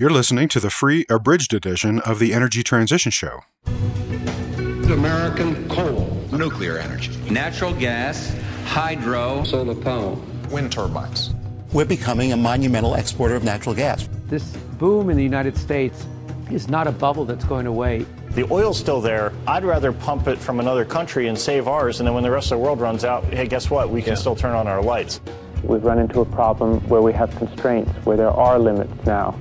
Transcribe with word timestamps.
You're 0.00 0.10
listening 0.10 0.46
to 0.50 0.60
the 0.60 0.70
free 0.70 1.04
abridged 1.10 1.52
edition 1.52 1.98
of 1.98 2.20
the 2.20 2.32
Energy 2.32 2.62
Transition 2.62 3.10
Show. 3.10 3.40
American 3.66 5.68
coal, 5.68 6.24
nuclear 6.30 6.78
energy, 6.78 7.10
natural 7.28 7.74
gas, 7.74 8.32
hydro, 8.64 9.42
solar 9.42 9.74
power, 9.74 10.16
wind 10.52 10.70
turbines. 10.70 11.34
We're 11.72 11.84
becoming 11.84 12.32
a 12.32 12.36
monumental 12.36 12.94
exporter 12.94 13.34
of 13.34 13.42
natural 13.42 13.74
gas. 13.74 14.08
This 14.26 14.56
boom 14.78 15.10
in 15.10 15.16
the 15.16 15.22
United 15.24 15.58
States 15.58 16.06
is 16.48 16.68
not 16.68 16.86
a 16.86 16.92
bubble 16.92 17.24
that's 17.24 17.44
going 17.46 17.66
away. 17.66 18.06
The 18.36 18.46
oil's 18.52 18.78
still 18.78 19.00
there. 19.00 19.32
I'd 19.48 19.64
rather 19.64 19.90
pump 19.90 20.28
it 20.28 20.38
from 20.38 20.60
another 20.60 20.84
country 20.84 21.26
and 21.26 21.36
save 21.36 21.66
ours, 21.66 21.98
and 21.98 22.06
then 22.06 22.14
when 22.14 22.22
the 22.22 22.30
rest 22.30 22.52
of 22.52 22.60
the 22.60 22.64
world 22.64 22.80
runs 22.80 23.04
out, 23.04 23.24
hey, 23.24 23.48
guess 23.48 23.68
what? 23.68 23.90
We 23.90 24.00
can 24.00 24.12
yeah. 24.12 24.20
still 24.20 24.36
turn 24.36 24.54
on 24.54 24.68
our 24.68 24.80
lights. 24.80 25.20
We've 25.64 25.82
run 25.82 25.98
into 25.98 26.20
a 26.20 26.24
problem 26.24 26.88
where 26.88 27.02
we 27.02 27.12
have 27.14 27.34
constraints, 27.34 27.90
where 28.06 28.16
there 28.16 28.30
are 28.30 28.60
limits 28.60 28.94
now. 29.04 29.36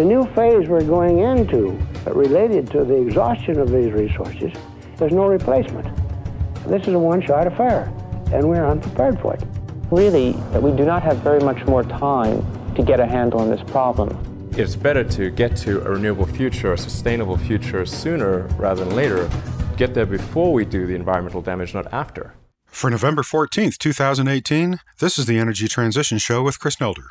The 0.00 0.06
new 0.06 0.24
phase 0.34 0.66
we're 0.66 0.82
going 0.82 1.18
into, 1.18 1.72
related 2.06 2.70
to 2.70 2.84
the 2.84 2.94
exhaustion 2.94 3.60
of 3.60 3.70
these 3.70 3.92
resources, 3.92 4.50
there's 4.96 5.12
no 5.12 5.26
replacement. 5.26 5.94
This 6.66 6.88
is 6.88 6.94
a 6.94 6.98
one-shot 6.98 7.46
affair, 7.46 7.92
and 8.32 8.48
we're 8.48 8.64
unprepared 8.64 9.20
for 9.20 9.34
it. 9.34 9.42
Really, 9.90 10.32
we 10.58 10.72
do 10.72 10.86
not 10.86 11.02
have 11.02 11.18
very 11.18 11.40
much 11.40 11.66
more 11.66 11.82
time 11.82 12.42
to 12.76 12.82
get 12.82 12.98
a 12.98 13.04
handle 13.04 13.40
on 13.40 13.50
this 13.50 13.60
problem. 13.70 14.48
It's 14.56 14.74
better 14.74 15.04
to 15.04 15.28
get 15.28 15.54
to 15.58 15.82
a 15.82 15.90
renewable 15.90 16.24
future, 16.24 16.72
a 16.72 16.78
sustainable 16.78 17.36
future 17.36 17.84
sooner 17.84 18.46
rather 18.56 18.86
than 18.86 18.96
later. 18.96 19.28
Get 19.76 19.92
there 19.92 20.06
before 20.06 20.54
we 20.54 20.64
do 20.64 20.86
the 20.86 20.94
environmental 20.94 21.42
damage, 21.42 21.74
not 21.74 21.92
after. 21.92 22.32
For 22.64 22.88
November 22.88 23.20
14th, 23.20 23.76
2018, 23.76 24.80
this 24.98 25.18
is 25.18 25.26
the 25.26 25.36
Energy 25.36 25.68
Transition 25.68 26.16
Show 26.16 26.42
with 26.42 26.58
Chris 26.58 26.76
Nelder. 26.76 27.08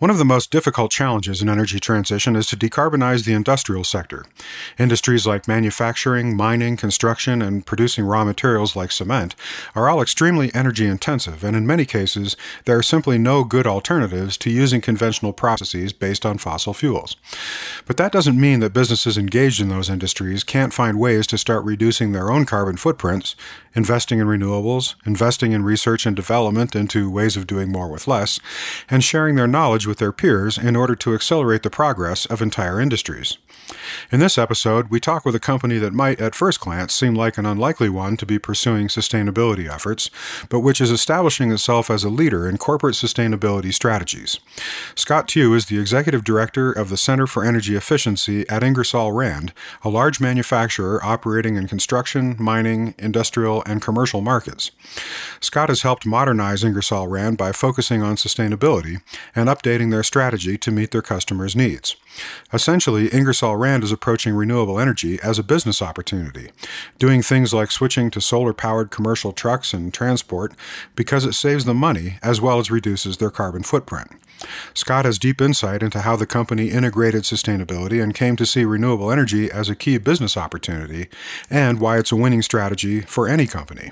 One 0.00 0.08
of 0.08 0.16
the 0.16 0.24
most 0.24 0.50
difficult 0.50 0.90
challenges 0.90 1.42
in 1.42 1.50
energy 1.50 1.78
transition 1.78 2.34
is 2.34 2.46
to 2.46 2.56
decarbonize 2.56 3.26
the 3.26 3.34
industrial 3.34 3.84
sector. 3.84 4.24
Industries 4.78 5.26
like 5.26 5.46
manufacturing, 5.46 6.34
mining, 6.34 6.78
construction, 6.78 7.42
and 7.42 7.66
producing 7.66 8.06
raw 8.06 8.24
materials 8.24 8.74
like 8.74 8.92
cement 8.92 9.34
are 9.74 9.90
all 9.90 10.00
extremely 10.00 10.50
energy 10.54 10.86
intensive, 10.86 11.44
and 11.44 11.54
in 11.54 11.66
many 11.66 11.84
cases, 11.84 12.34
there 12.64 12.78
are 12.78 12.82
simply 12.82 13.18
no 13.18 13.44
good 13.44 13.66
alternatives 13.66 14.38
to 14.38 14.48
using 14.48 14.80
conventional 14.80 15.34
processes 15.34 15.92
based 15.92 16.24
on 16.24 16.38
fossil 16.38 16.72
fuels. 16.72 17.18
But 17.84 17.98
that 17.98 18.10
doesn't 18.10 18.40
mean 18.40 18.60
that 18.60 18.72
businesses 18.72 19.18
engaged 19.18 19.60
in 19.60 19.68
those 19.68 19.90
industries 19.90 20.44
can't 20.44 20.72
find 20.72 20.98
ways 20.98 21.26
to 21.26 21.36
start 21.36 21.62
reducing 21.62 22.12
their 22.12 22.30
own 22.30 22.46
carbon 22.46 22.78
footprints, 22.78 23.36
investing 23.74 24.18
in 24.18 24.26
renewables, 24.26 24.94
investing 25.04 25.52
in 25.52 25.62
research 25.62 26.06
and 26.06 26.16
development 26.16 26.74
into 26.74 27.10
ways 27.10 27.36
of 27.36 27.46
doing 27.46 27.70
more 27.70 27.88
with 27.88 28.08
less, 28.08 28.40
and 28.88 29.04
sharing 29.04 29.36
their 29.36 29.46
knowledge 29.46 29.89
with 29.90 29.98
their 29.98 30.12
peers 30.12 30.56
in 30.56 30.76
order 30.76 30.94
to 30.94 31.12
accelerate 31.12 31.64
the 31.64 31.68
progress 31.68 32.24
of 32.26 32.40
entire 32.40 32.80
industries. 32.80 33.36
In 34.10 34.20
this 34.20 34.38
episode, 34.38 34.88
we 34.88 35.00
talk 35.00 35.24
with 35.24 35.34
a 35.34 35.40
company 35.40 35.78
that 35.78 35.92
might, 35.92 36.20
at 36.20 36.34
first 36.34 36.60
glance, 36.60 36.94
seem 36.94 37.14
like 37.14 37.38
an 37.38 37.46
unlikely 37.46 37.88
one 37.88 38.16
to 38.18 38.26
be 38.26 38.38
pursuing 38.38 38.86
sustainability 38.86 39.68
efforts, 39.68 40.10
but 40.48 40.60
which 40.60 40.80
is 40.80 40.90
establishing 40.90 41.50
itself 41.50 41.90
as 41.90 42.04
a 42.04 42.08
leader 42.08 42.48
in 42.48 42.56
corporate 42.56 42.94
sustainability 42.94 43.74
strategies. 43.74 44.38
Scott 44.94 45.26
Tew 45.26 45.54
is 45.54 45.66
the 45.66 45.80
executive 45.80 46.22
director 46.22 46.70
of 46.70 46.88
the 46.88 46.96
Center 46.96 47.26
for 47.26 47.44
Energy 47.44 47.74
Efficiency 47.74 48.48
at 48.48 48.62
Ingersoll 48.62 49.12
Rand, 49.12 49.52
a 49.82 49.88
large 49.88 50.20
manufacturer 50.20 51.04
operating 51.04 51.56
in 51.56 51.66
construction, 51.66 52.36
mining, 52.38 52.94
industrial, 52.98 53.62
and 53.66 53.82
commercial 53.82 54.20
markets. 54.20 54.70
Scott 55.40 55.68
has 55.68 55.82
helped 55.82 56.06
modernize 56.06 56.62
Ingersoll 56.62 57.08
Rand 57.08 57.38
by 57.38 57.50
focusing 57.50 58.02
on 58.02 58.16
sustainability 58.16 59.00
and 59.34 59.48
updating 59.48 59.79
their 59.88 60.02
strategy 60.02 60.58
to 60.58 60.70
meet 60.70 60.90
their 60.90 61.00
customers' 61.00 61.56
needs. 61.56 61.96
Essentially, 62.52 63.08
Ingersoll 63.08 63.56
Rand 63.56 63.82
is 63.82 63.92
approaching 63.92 64.34
renewable 64.34 64.78
energy 64.78 65.18
as 65.22 65.38
a 65.38 65.42
business 65.42 65.80
opportunity, 65.80 66.50
doing 66.98 67.22
things 67.22 67.54
like 67.54 67.70
switching 67.70 68.10
to 68.10 68.20
solar 68.20 68.52
powered 68.52 68.90
commercial 68.90 69.32
trucks 69.32 69.72
and 69.72 69.94
transport 69.94 70.52
because 70.94 71.24
it 71.24 71.32
saves 71.32 71.64
them 71.64 71.78
money 71.78 72.18
as 72.22 72.42
well 72.42 72.58
as 72.58 72.70
reduces 72.70 73.16
their 73.16 73.30
carbon 73.30 73.62
footprint. 73.62 74.10
Scott 74.74 75.04
has 75.04 75.18
deep 75.18 75.40
insight 75.40 75.82
into 75.82 76.00
how 76.00 76.16
the 76.16 76.26
company 76.26 76.70
integrated 76.70 77.22
sustainability 77.22 78.02
and 78.02 78.14
came 78.14 78.36
to 78.36 78.46
see 78.46 78.64
renewable 78.64 79.10
energy 79.10 79.50
as 79.50 79.68
a 79.68 79.76
key 79.76 79.98
business 79.98 80.36
opportunity 80.36 81.08
and 81.48 81.80
why 81.80 81.98
it's 81.98 82.12
a 82.12 82.16
winning 82.16 82.42
strategy 82.42 83.00
for 83.00 83.28
any 83.28 83.46
company. 83.46 83.90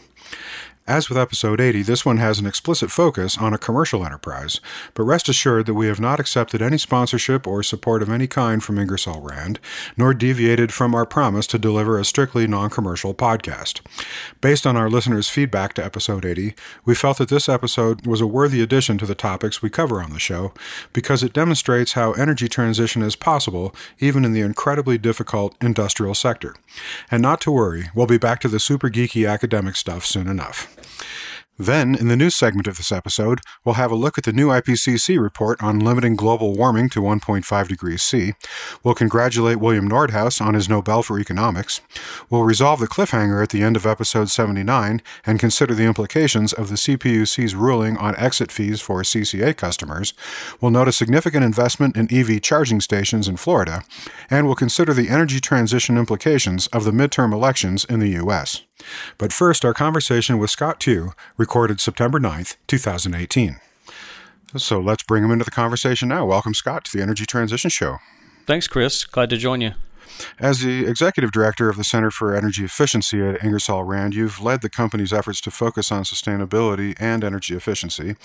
As 0.89 1.11
with 1.11 1.19
episode 1.19 1.61
80, 1.61 1.83
this 1.83 2.07
one 2.07 2.17
has 2.17 2.39
an 2.39 2.47
explicit 2.47 2.91
focus 2.91 3.37
on 3.37 3.53
a 3.53 3.59
commercial 3.59 4.07
enterprise, 4.07 4.59
but 4.95 5.03
rest 5.03 5.29
assured 5.29 5.67
that 5.67 5.75
we 5.75 5.87
have 5.87 6.01
not 6.01 6.19
accepted 6.19 6.63
any 6.63 6.79
sponsorship 6.79 7.47
or 7.47 7.63
support 7.63 8.01
of 8.01 8.09
any 8.09 8.27
kind 8.27 8.65
from 8.65 8.79
Ingersoll 8.79 9.21
Rand, 9.21 9.61
nor 9.99 10.15
deviated 10.15 10.73
from 10.73 10.95
our 10.95 11.05
promise 11.05 11.47
to 11.49 11.59
deliver 11.59 11.99
a 11.99 12.07
strictly 12.07 12.47
non 12.47 12.71
commercial 12.71 13.13
podcast. 13.13 13.83
Based 14.41 14.67
on 14.67 14.79
our 14.79 14.89
listeners' 14.89 15.29
feedback 15.29 15.75
to 15.75 15.85
episode 15.85 16.25
80, 16.25 16.55
we 16.87 16.95
felt 16.95 17.19
that 17.19 17.29
this 17.29 17.51
episode 17.51 18.07
was 18.07 18.23
a 18.23 18.27
worthy 18.27 18.63
addition 18.63 18.97
to 18.97 19.05
the 19.05 19.15
topics 19.15 19.61
we 19.61 19.69
cover 19.69 20.01
on 20.01 20.15
the 20.15 20.19
show 20.19 20.55
because 20.95 21.23
it 21.23 21.35
demonstrates 21.35 21.93
how 21.93 22.13
energy 22.13 22.49
transition 22.49 23.03
is 23.03 23.15
possible 23.15 23.75
even 23.99 24.25
in 24.25 24.33
the 24.33 24.41
incredibly 24.41 24.97
difficult 24.97 25.55
industrial 25.61 26.15
sector. 26.15 26.55
And 27.11 27.21
not 27.21 27.43
to 27.43 27.51
worry, 27.51 27.91
we'll 27.95 28.07
be 28.07 28.17
back 28.17 28.41
to 28.41 28.49
the 28.49 28.59
super 28.59 28.89
geeky 28.89 29.31
academic 29.31 29.77
stuff 29.77 30.07
soon 30.07 30.29
enough. 30.29 30.78
Then, 31.61 31.97
in 31.97 32.07
the 32.07 32.17
news 32.17 32.37
segment 32.37 32.69
of 32.69 32.77
this 32.77 32.93
episode, 32.93 33.41
we'll 33.65 33.75
have 33.75 33.91
a 33.91 33.97
look 33.97 34.17
at 34.17 34.23
the 34.23 34.33
new 34.33 34.47
IPCC 34.47 35.21
report 35.21 35.61
on 35.61 35.81
limiting 35.81 36.15
global 36.15 36.55
warming 36.55 36.89
to 36.91 37.01
1.5 37.01 37.69
degrees 37.69 38.01
C. 38.01 38.35
We'll 38.85 38.95
congratulate 38.95 39.59
William 39.59 39.89
Nordhaus 39.89 40.41
on 40.41 40.55
his 40.55 40.69
Nobel 40.69 41.03
for 41.03 41.19
Economics. 41.19 41.81
We'll 42.31 42.45
resolve 42.45 42.79
the 42.79 42.87
cliffhanger 42.87 43.43
at 43.43 43.49
the 43.49 43.65
end 43.65 43.75
of 43.75 43.87
episode 43.87 44.31
79 44.31 45.03
and 45.27 45.41
consider 45.41 45.75
the 45.75 45.87
implications 45.87 46.53
of 46.53 46.69
the 46.69 46.77
CPUC's 46.77 47.57
ruling 47.57 47.97
on 47.97 48.15
exit 48.15 48.53
fees 48.53 48.81
for 48.81 49.03
CCA 49.03 49.57
customers. 49.57 50.15
We'll 50.61 50.71
note 50.71 50.87
a 50.87 50.93
significant 50.93 51.45
investment 51.45 51.97
in 51.97 52.07
EV 52.15 52.41
charging 52.41 52.81
stations 52.81 53.27
in 53.27 53.37
Florida. 53.37 53.83
And 54.31 54.47
we'll 54.47 54.55
consider 54.55 54.95
the 54.95 55.09
energy 55.09 55.41
transition 55.41 55.99
implications 55.99 56.69
of 56.69 56.85
the 56.85 56.93
midterm 56.93 57.33
elections 57.33 57.85
in 57.85 57.99
the 57.99 58.11
U.S. 58.11 58.63
But 59.17 59.33
first, 59.33 59.65
our 59.65 59.75
conversation 59.75 60.39
with 60.39 60.51
Scott 60.51 60.81
Tew, 60.81 61.13
recorded 61.37 61.81
September 61.81 62.19
9th, 62.19 62.57
2018. 62.67 63.57
So 64.57 64.81
let's 64.81 65.03
bring 65.03 65.25
him 65.25 65.31
into 65.31 65.45
the 65.45 65.51
conversation 65.51 66.09
now. 66.09 66.27
Welcome, 66.27 66.55
Scott, 66.55 66.85
to 66.87 66.97
the 66.97 67.03
Energy 67.03 67.27
Transition 67.27 67.71
Show. 67.71 67.99
Thanks, 68.47 68.67
Chris. 68.67 69.05
Glad 69.05 69.31
to 69.31 69.37
join 69.37 69.61
you. 69.61 69.73
As 70.39 70.61
the 70.61 70.87
executive 70.87 71.33
director 71.33 71.69
of 71.69 71.77
the 71.77 71.85
Center 71.85 72.11
for 72.11 72.35
Energy 72.35 72.65
Efficiency 72.65 73.23
at 73.23 73.43
Ingersoll 73.43 73.85
Rand, 73.85 74.15
you've 74.15 74.41
led 74.41 74.63
the 74.63 74.71
company's 74.71 75.13
efforts 75.13 75.41
to 75.43 75.51
focus 75.51 75.91
on 75.93 76.05
sustainability 76.05 76.95
and 76.99 77.25
energy 77.25 77.55
efficiency. 77.55 78.17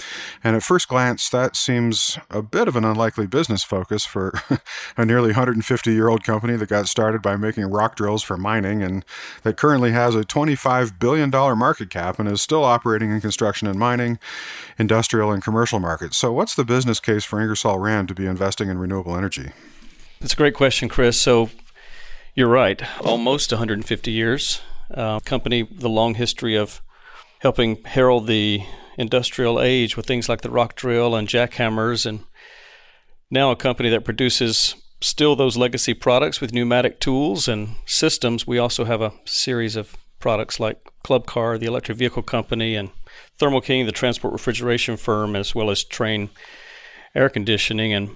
And 0.44 0.56
at 0.56 0.64
first 0.64 0.88
glance, 0.88 1.30
that 1.30 1.56
seems 1.56 2.18
a 2.30 2.42
bit 2.42 2.68
of 2.68 2.76
an 2.76 2.84
unlikely 2.84 3.28
business 3.28 3.64
focus 3.64 4.06
for 4.06 4.34
a 4.98 5.06
nearly 5.06 5.30
150 5.30 5.94
year 5.94 6.10
old 6.10 6.24
company 6.24 6.56
that 6.56 6.70
got 6.70 6.88
started 6.88 7.22
by 7.22 7.36
making 7.36 7.66
rock 7.66 7.96
drills 7.96 8.24
for 8.24 8.38
mining 8.38 8.84
and 8.84 9.06
that 9.44 9.58
currently 9.58 9.92
has 9.92 10.16
a 10.16 10.22
$25 10.22 11.00
billion 11.00 11.30
market 11.30 11.90
cap 11.90 12.20
and 12.20 12.28
is 12.30 12.42
still 12.42 12.64
operating 12.64 13.12
in 13.12 13.22
construction 13.22 13.68
and 13.68 13.80
mining, 13.80 14.20
industrial, 14.78 15.32
and 15.32 15.44
commercial 15.44 15.80
markets. 15.80 16.18
So, 16.18 16.32
what's 16.32 16.56
the 16.56 16.66
business 16.66 17.00
case 17.00 17.24
for 17.24 17.40
Ingersoll 17.40 17.80
Rand 17.80 18.08
to 18.10 18.14
be 18.14 18.26
investing 18.26 18.70
in 18.70 18.78
renewable 18.78 19.16
energy? 19.16 19.52
That's 20.20 20.34
a 20.34 20.38
great 20.38 20.54
question, 20.54 20.90
Chris. 20.90 21.20
So, 21.20 21.50
you're 22.36 22.48
right. 22.48 22.82
Almost 23.02 23.52
150 23.52 24.12
years. 24.12 24.62
Uh, 24.92 25.20
company, 25.20 25.64
the 25.64 25.90
long 25.90 26.16
history 26.16 26.56
of 26.56 26.82
helping 27.40 27.84
herald 27.84 28.28
the 28.28 28.64
industrial 28.98 29.62
age 29.62 29.98
with 29.98 30.06
things 30.06 30.30
like 30.30 30.42
the 30.42 30.50
rock 30.50 30.76
drill 30.76 31.16
and 31.16 31.28
jackhammers, 31.28 32.06
and 32.06 32.24
now 33.30 33.52
a 33.52 33.56
company 33.56 33.90
that 33.90 34.06
produces 34.06 34.76
still 35.02 35.36
those 35.36 35.58
legacy 35.58 35.94
products 35.94 36.40
with 36.40 36.54
pneumatic 36.54 37.00
tools 37.00 37.48
and 37.48 37.76
systems. 37.86 38.48
We 38.48 38.58
also 38.58 38.86
have 38.86 39.02
a 39.02 39.14
series 39.26 39.76
of 39.76 39.96
products 40.20 40.60
like 40.60 40.78
Club 41.04 41.26
Car, 41.26 41.58
the 41.58 41.66
electric 41.66 41.98
vehicle 41.98 42.24
company, 42.24 42.76
and 42.76 42.92
Thermo 43.38 43.60
King, 43.60 43.86
the 43.86 43.92
transport 43.92 44.32
refrigeration 44.32 44.96
firm, 44.96 45.36
as 45.36 45.54
well 45.54 45.70
as 45.70 45.84
Trane 45.84 46.30
air 47.14 47.30
conditioning. 47.30 47.94
And 47.94 48.16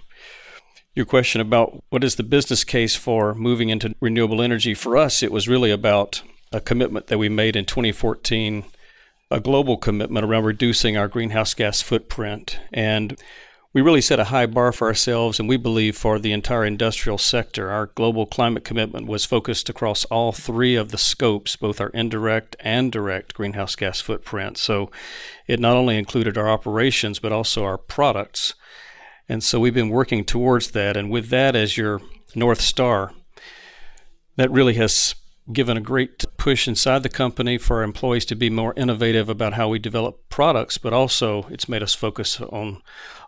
your 0.98 1.06
question 1.06 1.40
about 1.40 1.84
what 1.90 2.04
is 2.04 2.16
the 2.16 2.24
business 2.24 2.64
case 2.64 2.96
for 2.96 3.36
moving 3.36 3.70
into 3.70 3.94
renewable 4.02 4.42
energy, 4.42 4.74
for 4.74 4.98
us, 4.98 5.22
it 5.22 5.32
was 5.32 5.48
really 5.48 5.70
about 5.70 6.24
a 6.52 6.60
commitment 6.60 7.06
that 7.06 7.20
we 7.20 7.30
made 7.30 7.56
in 7.56 7.66
2014, 7.66 8.64
a 9.30 9.40
global 9.40 9.78
commitment 9.78 10.26
around 10.26 10.44
reducing 10.44 10.98
our 10.98 11.08
greenhouse 11.08 11.54
gas 11.54 11.84
footprint. 11.84 12.60
And 12.74 13.16
we 13.74 13.82
really 13.82 14.02
set 14.02 14.20
a 14.20 14.26
high 14.26 14.48
bar 14.48 14.72
for 14.72 14.88
ourselves, 14.88 15.40
and 15.40 15.48
we 15.48 15.56
believe 15.56 15.96
for 15.96 16.18
the 16.18 16.32
entire 16.32 16.66
industrial 16.66 17.20
sector. 17.20 17.70
Our 17.70 17.92
global 17.94 18.26
climate 18.26 18.64
commitment 18.64 19.06
was 19.06 19.24
focused 19.24 19.70
across 19.70 20.04
all 20.06 20.32
three 20.32 20.74
of 20.76 20.90
the 20.90 20.98
scopes, 20.98 21.56
both 21.56 21.80
our 21.80 21.90
indirect 21.90 22.56
and 22.60 22.92
direct 22.92 23.36
greenhouse 23.36 23.76
gas 23.76 24.02
footprint. 24.02 24.58
So 24.58 24.90
it 25.46 25.60
not 25.60 25.78
only 25.78 26.00
included 26.00 26.40
our 26.40 26.50
operations, 26.50 27.20
but 27.20 27.32
also 27.32 27.64
our 27.66 27.78
products. 27.78 28.56
And 29.30 29.44
so 29.44 29.60
we've 29.60 29.74
been 29.74 29.90
working 29.90 30.24
towards 30.24 30.72
that. 30.72 30.96
And 30.96 31.10
with 31.10 31.30
that 31.30 31.56
as 31.56 31.78
your 31.78 32.02
North 32.36 32.62
Star, 32.62 33.12
that 34.38 34.52
really 34.52 34.76
has 34.76 35.16
given 35.52 35.78
a 35.78 35.82
great 35.82 36.26
push 36.38 36.68
inside 36.68 37.04
the 37.04 37.10
company 37.10 37.58
for 37.58 37.78
our 37.78 37.84
employees 37.84 38.26
to 38.26 38.36
be 38.36 38.50
more 38.50 38.74
innovative 38.76 39.30
about 39.30 39.54
how 39.54 39.70
we 39.70 39.80
develop 39.80 40.30
products, 40.30 40.78
but 40.78 40.94
also 40.94 41.44
it's 41.50 41.70
made 41.70 41.82
us 41.82 41.96
focus 41.96 42.42
on 42.42 42.82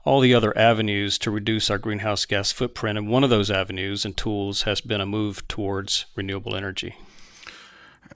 all 0.03 0.19
the 0.19 0.33
other 0.33 0.57
avenues 0.57 1.17
to 1.17 1.31
reduce 1.31 1.69
our 1.69 1.77
greenhouse 1.77 2.25
gas 2.25 2.51
footprint. 2.51 2.97
And 2.97 3.09
one 3.09 3.23
of 3.23 3.29
those 3.29 3.49
avenues 3.49 4.05
and 4.05 4.15
tools 4.15 4.63
has 4.63 4.81
been 4.81 5.01
a 5.01 5.05
move 5.05 5.47
towards 5.47 6.05
renewable 6.15 6.55
energy. 6.55 6.95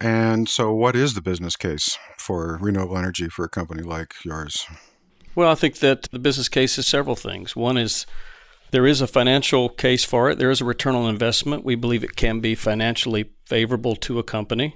And 0.01 0.50
so, 0.50 0.74
what 0.74 0.95
is 0.95 1.13
the 1.13 1.21
business 1.21 1.56
case 1.56 1.97
for 2.18 2.57
renewable 2.59 2.97
energy 2.97 3.29
for 3.29 3.45
a 3.45 3.50
company 3.50 3.83
like 3.83 4.15
yours? 4.25 4.65
Well, 5.35 5.50
I 5.50 5.56
think 5.56 5.80
that 5.80 6.03
the 6.12 6.19
business 6.19 6.47
case 6.47 6.77
is 6.77 6.88
several 6.88 7.15
things. 7.15 7.56
One 7.56 7.77
is 7.77 8.06
there 8.71 8.85
is 8.85 9.01
a 9.01 9.07
financial 9.07 9.69
case 9.69 10.03
for 10.03 10.30
it. 10.30 10.38
There 10.38 10.51
is 10.51 10.62
a 10.62 10.65
return 10.65 10.95
on 10.95 11.09
investment. 11.09 11.65
We 11.65 11.75
believe 11.75 12.03
it 12.03 12.15
can 12.15 12.39
be 12.39 12.56
financially 12.56 13.31
favorable 13.45 13.95
to 13.97 14.19
a 14.19 14.24
company. 14.24 14.75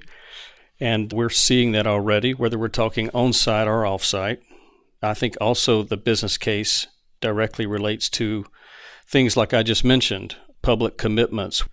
And 0.79 1.11
we're 1.13 1.29
seeing 1.29 1.71
that 1.71 1.87
already, 1.87 2.33
whether 2.33 2.57
we're 2.57 2.69
talking 2.69 3.09
on 3.13 3.33
site 3.33 3.67
or 3.67 3.85
off 3.85 4.03
site. 4.03 4.39
I 5.01 5.13
think 5.13 5.35
also 5.39 5.83
the 5.83 5.97
business 5.97 6.37
case 6.37 6.87
directly 7.21 7.65
relates 7.65 8.09
to 8.11 8.45
things 9.07 9.37
like 9.37 9.53
I 9.53 9.63
just 9.63 9.83
mentioned 9.83 10.35
public 10.61 10.97
commitments, 10.97 11.63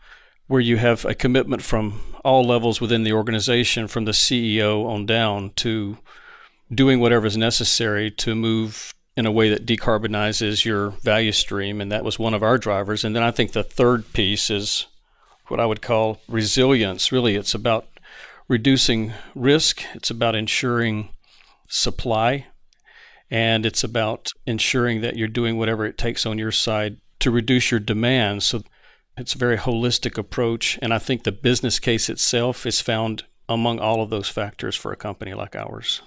where 0.46 0.60
you 0.60 0.76
have 0.76 1.04
a 1.04 1.14
commitment 1.14 1.62
from 1.62 2.00
all 2.24 2.44
levels 2.44 2.80
within 2.80 3.02
the 3.02 3.12
organization, 3.12 3.88
from 3.88 4.04
the 4.04 4.12
CEO 4.12 4.86
on 4.86 5.06
down, 5.06 5.50
to 5.56 5.98
doing 6.74 7.00
whatever 7.00 7.26
is 7.26 7.36
necessary 7.36 8.10
to 8.10 8.34
move 8.34 8.92
in 9.16 9.26
a 9.26 9.32
way 9.32 9.48
that 9.50 9.66
decarbonizes 9.66 10.64
your 10.64 10.90
value 10.90 11.32
stream. 11.32 11.80
And 11.80 11.90
that 11.92 12.04
was 12.04 12.18
one 12.18 12.34
of 12.34 12.42
our 12.42 12.58
drivers. 12.58 13.04
And 13.04 13.14
then 13.14 13.22
I 13.22 13.30
think 13.30 13.52
the 13.52 13.62
third 13.62 14.12
piece 14.12 14.50
is 14.50 14.86
what 15.48 15.60
I 15.60 15.66
would 15.66 15.82
call 15.82 16.20
resilience. 16.28 17.12
Really, 17.12 17.36
it's 17.36 17.54
about 17.54 17.86
reducing 18.48 19.12
risk, 19.34 19.82
it's 19.94 20.10
about 20.10 20.34
ensuring 20.34 21.10
supply, 21.68 22.46
and 23.30 23.64
it's 23.64 23.84
about 23.84 24.32
ensuring 24.46 25.00
that 25.00 25.16
you're 25.16 25.28
doing 25.28 25.56
whatever 25.56 25.84
it 25.86 25.96
takes 25.96 26.26
on 26.26 26.38
your 26.38 26.52
side 26.52 26.98
to 27.20 27.30
reduce 27.30 27.70
your 27.70 27.80
demand. 27.80 28.42
So 28.42 28.62
it's 29.16 29.34
a 29.34 29.38
very 29.38 29.56
holistic 29.56 30.18
approach. 30.18 30.78
And 30.82 30.92
I 30.92 30.98
think 30.98 31.22
the 31.22 31.32
business 31.32 31.78
case 31.78 32.08
itself 32.08 32.66
is 32.66 32.80
found 32.80 33.24
among 33.48 33.78
all 33.78 34.02
of 34.02 34.10
those 34.10 34.28
factors 34.28 34.76
for 34.76 34.92
a 34.92 34.96
company 34.96 35.34
like 35.34 35.54
ours. 35.54 36.02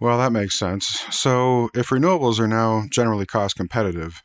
Well, 0.00 0.16
that 0.18 0.32
makes 0.32 0.58
sense. 0.58 1.04
So, 1.10 1.68
if 1.74 1.88
renewables 1.90 2.40
are 2.40 2.48
now 2.48 2.86
generally 2.88 3.26
cost 3.26 3.56
competitive, 3.56 4.22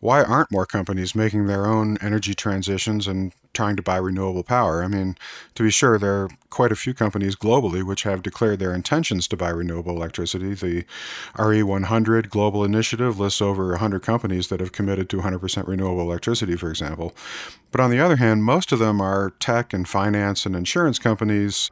why 0.00 0.22
aren't 0.22 0.50
more 0.50 0.64
companies 0.64 1.14
making 1.14 1.46
their 1.46 1.66
own 1.66 1.98
energy 2.00 2.32
transitions 2.32 3.06
and 3.06 3.34
trying 3.52 3.76
to 3.76 3.82
buy 3.82 3.98
renewable 3.98 4.42
power? 4.42 4.82
I 4.82 4.88
mean, 4.88 5.16
to 5.56 5.62
be 5.62 5.70
sure, 5.70 5.98
there 5.98 6.22
are 6.22 6.30
quite 6.48 6.72
a 6.72 6.76
few 6.76 6.94
companies 6.94 7.36
globally 7.36 7.82
which 7.82 8.04
have 8.04 8.22
declared 8.22 8.60
their 8.60 8.74
intentions 8.74 9.28
to 9.28 9.36
buy 9.36 9.50
renewable 9.50 9.94
electricity. 9.94 10.54
The 10.54 10.86
RE100 11.36 12.30
Global 12.30 12.64
Initiative 12.64 13.20
lists 13.20 13.42
over 13.42 13.68
100 13.72 14.02
companies 14.02 14.48
that 14.48 14.60
have 14.60 14.72
committed 14.72 15.10
to 15.10 15.18
100% 15.18 15.68
renewable 15.68 16.00
electricity, 16.00 16.56
for 16.56 16.70
example. 16.70 17.14
But 17.70 17.82
on 17.82 17.90
the 17.90 18.00
other 18.00 18.16
hand, 18.16 18.44
most 18.44 18.72
of 18.72 18.78
them 18.78 19.02
are 19.02 19.34
tech 19.38 19.74
and 19.74 19.86
finance 19.86 20.46
and 20.46 20.56
insurance 20.56 20.98
companies 20.98 21.70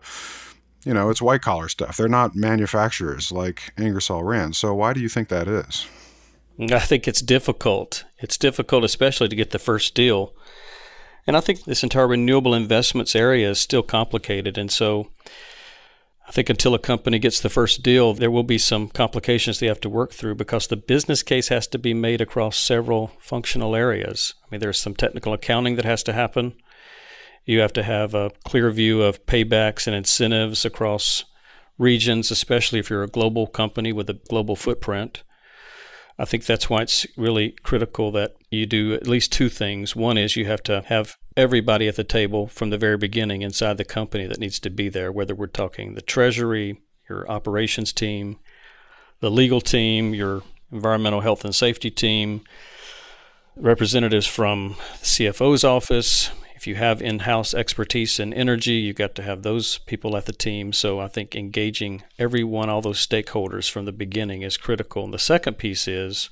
you 0.84 0.94
know, 0.94 1.10
it's 1.10 1.22
white 1.22 1.42
collar 1.42 1.68
stuff. 1.68 1.96
They're 1.96 2.08
not 2.08 2.36
manufacturers 2.36 3.32
like 3.32 3.72
Ingersoll 3.78 4.22
Rand. 4.22 4.56
So 4.56 4.74
why 4.74 4.92
do 4.92 5.00
you 5.00 5.08
think 5.08 5.28
that 5.28 5.48
is? 5.48 5.86
I 6.60 6.80
think 6.80 7.06
it's 7.06 7.20
difficult. 7.20 8.04
It's 8.18 8.36
difficult, 8.36 8.84
especially 8.84 9.28
to 9.28 9.36
get 9.36 9.50
the 9.50 9.58
first 9.58 9.94
deal. 9.94 10.34
And 11.26 11.36
I 11.36 11.40
think 11.40 11.64
this 11.64 11.82
entire 11.82 12.08
renewable 12.08 12.54
investments 12.54 13.14
area 13.14 13.50
is 13.50 13.60
still 13.60 13.82
complicated. 13.82 14.58
And 14.58 14.70
so 14.72 15.10
I 16.26 16.32
think 16.32 16.50
until 16.50 16.74
a 16.74 16.78
company 16.78 17.18
gets 17.18 17.40
the 17.40 17.48
first 17.48 17.82
deal, 17.82 18.12
there 18.12 18.30
will 18.30 18.42
be 18.42 18.58
some 18.58 18.88
complications 18.88 19.60
they 19.60 19.66
have 19.66 19.80
to 19.80 19.88
work 19.88 20.12
through 20.12 20.34
because 20.34 20.66
the 20.66 20.76
business 20.76 21.22
case 21.22 21.48
has 21.48 21.66
to 21.68 21.78
be 21.78 21.94
made 21.94 22.20
across 22.20 22.58
several 22.58 23.12
functional 23.18 23.76
areas. 23.76 24.34
I 24.42 24.46
mean, 24.50 24.60
there's 24.60 24.78
some 24.78 24.94
technical 24.94 25.32
accounting 25.32 25.76
that 25.76 25.84
has 25.84 26.02
to 26.04 26.12
happen. 26.12 26.54
You 27.48 27.60
have 27.60 27.72
to 27.72 27.82
have 27.82 28.14
a 28.14 28.30
clear 28.44 28.70
view 28.70 29.00
of 29.00 29.24
paybacks 29.24 29.86
and 29.86 29.96
incentives 29.96 30.66
across 30.66 31.24
regions, 31.78 32.30
especially 32.30 32.78
if 32.78 32.90
you're 32.90 33.02
a 33.02 33.08
global 33.08 33.46
company 33.46 33.90
with 33.90 34.10
a 34.10 34.20
global 34.28 34.54
footprint. 34.54 35.22
I 36.18 36.26
think 36.26 36.44
that's 36.44 36.68
why 36.68 36.82
it's 36.82 37.06
really 37.16 37.52
critical 37.62 38.12
that 38.12 38.34
you 38.50 38.66
do 38.66 38.92
at 38.92 39.06
least 39.06 39.32
two 39.32 39.48
things. 39.48 39.96
One 39.96 40.18
is 40.18 40.36
you 40.36 40.44
have 40.44 40.62
to 40.64 40.82
have 40.88 41.16
everybody 41.38 41.88
at 41.88 41.96
the 41.96 42.04
table 42.04 42.48
from 42.48 42.68
the 42.68 42.76
very 42.76 42.98
beginning 42.98 43.40
inside 43.40 43.78
the 43.78 43.84
company 43.84 44.26
that 44.26 44.40
needs 44.40 44.60
to 44.60 44.68
be 44.68 44.90
there, 44.90 45.10
whether 45.10 45.34
we're 45.34 45.46
talking 45.46 45.94
the 45.94 46.02
treasury, 46.02 46.82
your 47.08 47.26
operations 47.30 47.94
team, 47.94 48.36
the 49.20 49.30
legal 49.30 49.62
team, 49.62 50.12
your 50.12 50.42
environmental 50.70 51.22
health 51.22 51.46
and 51.46 51.54
safety 51.54 51.90
team, 51.90 52.42
representatives 53.56 54.26
from 54.26 54.76
the 55.00 55.06
CFO's 55.06 55.64
office, 55.64 56.30
if 56.58 56.66
you 56.66 56.74
have 56.74 57.00
in-house 57.00 57.54
expertise 57.54 58.18
and 58.18 58.34
energy, 58.34 58.72
you've 58.72 58.96
got 58.96 59.14
to 59.14 59.22
have 59.22 59.42
those 59.42 59.78
people 59.78 60.16
at 60.16 60.26
the 60.26 60.32
team. 60.32 60.72
So 60.72 60.98
I 60.98 61.06
think 61.06 61.36
engaging 61.36 62.02
everyone, 62.18 62.68
all 62.68 62.82
those 62.82 63.06
stakeholders 63.06 63.70
from 63.70 63.84
the 63.84 63.92
beginning 63.92 64.42
is 64.42 64.56
critical. 64.56 65.04
And 65.04 65.14
the 65.14 65.20
second 65.20 65.56
piece 65.56 65.86
is 65.86 66.30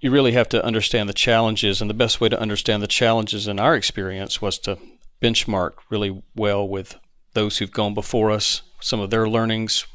you 0.00 0.10
really 0.10 0.32
have 0.32 0.48
to 0.48 0.64
understand 0.64 1.06
the 1.06 1.12
challenges. 1.12 1.82
And 1.82 1.90
the 1.90 1.94
best 1.94 2.18
way 2.18 2.30
to 2.30 2.40
understand 2.40 2.82
the 2.82 2.86
challenges 2.86 3.46
in 3.46 3.60
our 3.60 3.76
experience 3.76 4.40
was 4.40 4.58
to 4.60 4.78
benchmark 5.20 5.72
really 5.90 6.22
well 6.34 6.66
with 6.66 6.96
those 7.34 7.58
who've 7.58 7.70
gone 7.70 7.92
before 7.92 8.30
us, 8.30 8.62
some 8.80 9.00
of 9.00 9.10
their 9.10 9.28
learnings, 9.28 9.86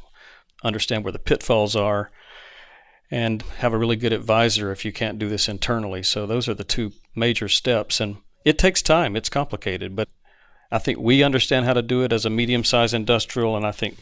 understand 0.64 1.04
where 1.04 1.12
the 1.12 1.18
pitfalls 1.18 1.76
are, 1.76 2.12
and 3.10 3.42
have 3.58 3.74
a 3.74 3.78
really 3.80 3.96
good 3.96 4.14
advisor 4.14 4.72
if 4.72 4.86
you 4.86 4.92
can't 4.92 5.18
do 5.18 5.30
this 5.30 5.50
internally. 5.50 6.04
So 6.04 6.28
those 6.28 6.48
are 6.48 6.54
the 6.54 6.64
two 6.64 6.92
major 7.16 7.48
steps. 7.50 8.00
And 8.00 8.18
it 8.46 8.58
takes 8.58 8.82
time. 8.82 9.16
It's 9.16 9.30
complicated, 9.30 9.96
but 9.96 10.08
I 10.72 10.78
think 10.78 11.00
we 11.00 11.24
understand 11.24 11.66
how 11.66 11.74
to 11.74 11.82
do 11.82 12.04
it 12.04 12.14
as 12.14 12.26
a 12.26 12.30
medium-sized 12.30 12.94
industrial, 12.94 13.58
and 13.58 13.66
I 13.66 13.72
think 13.72 13.98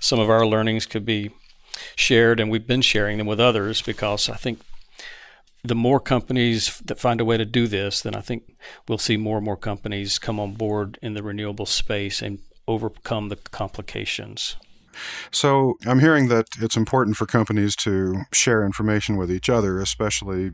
some 0.00 0.18
of 0.18 0.28
our 0.28 0.46
learnings 0.46 0.84
could 0.84 1.06
be 1.06 1.30
shared, 1.94 2.40
and 2.40 2.50
we've 2.50 2.66
been 2.66 2.82
sharing 2.82 3.18
them 3.18 3.26
with 3.26 3.40
others 3.40 3.80
because 3.80 4.28
I 4.28 4.36
think 4.36 4.60
the 5.62 5.74
more 5.74 6.00
companies 6.00 6.78
that 6.84 7.00
find 7.00 7.20
a 7.20 7.24
way 7.24 7.36
to 7.36 7.44
do 7.44 7.66
this, 7.66 8.00
then 8.00 8.14
I 8.14 8.20
think 8.20 8.56
we'll 8.88 8.98
see 8.98 9.16
more 9.16 9.38
and 9.38 9.44
more 9.44 9.56
companies 9.56 10.18
come 10.18 10.38
on 10.38 10.54
board 10.54 10.98
in 11.02 11.14
the 11.14 11.22
renewable 11.22 11.66
space 11.66 12.22
and 12.22 12.40
overcome 12.68 13.28
the 13.28 13.36
complications. 13.36 14.56
So 15.30 15.78
I'm 15.86 16.00
hearing 16.00 16.28
that 16.28 16.46
it's 16.60 16.76
important 16.76 17.16
for 17.16 17.26
companies 17.26 17.76
to 17.76 18.22
share 18.32 18.64
information 18.64 19.16
with 19.16 19.30
each 19.30 19.48
other, 19.48 19.80
especially 19.80 20.52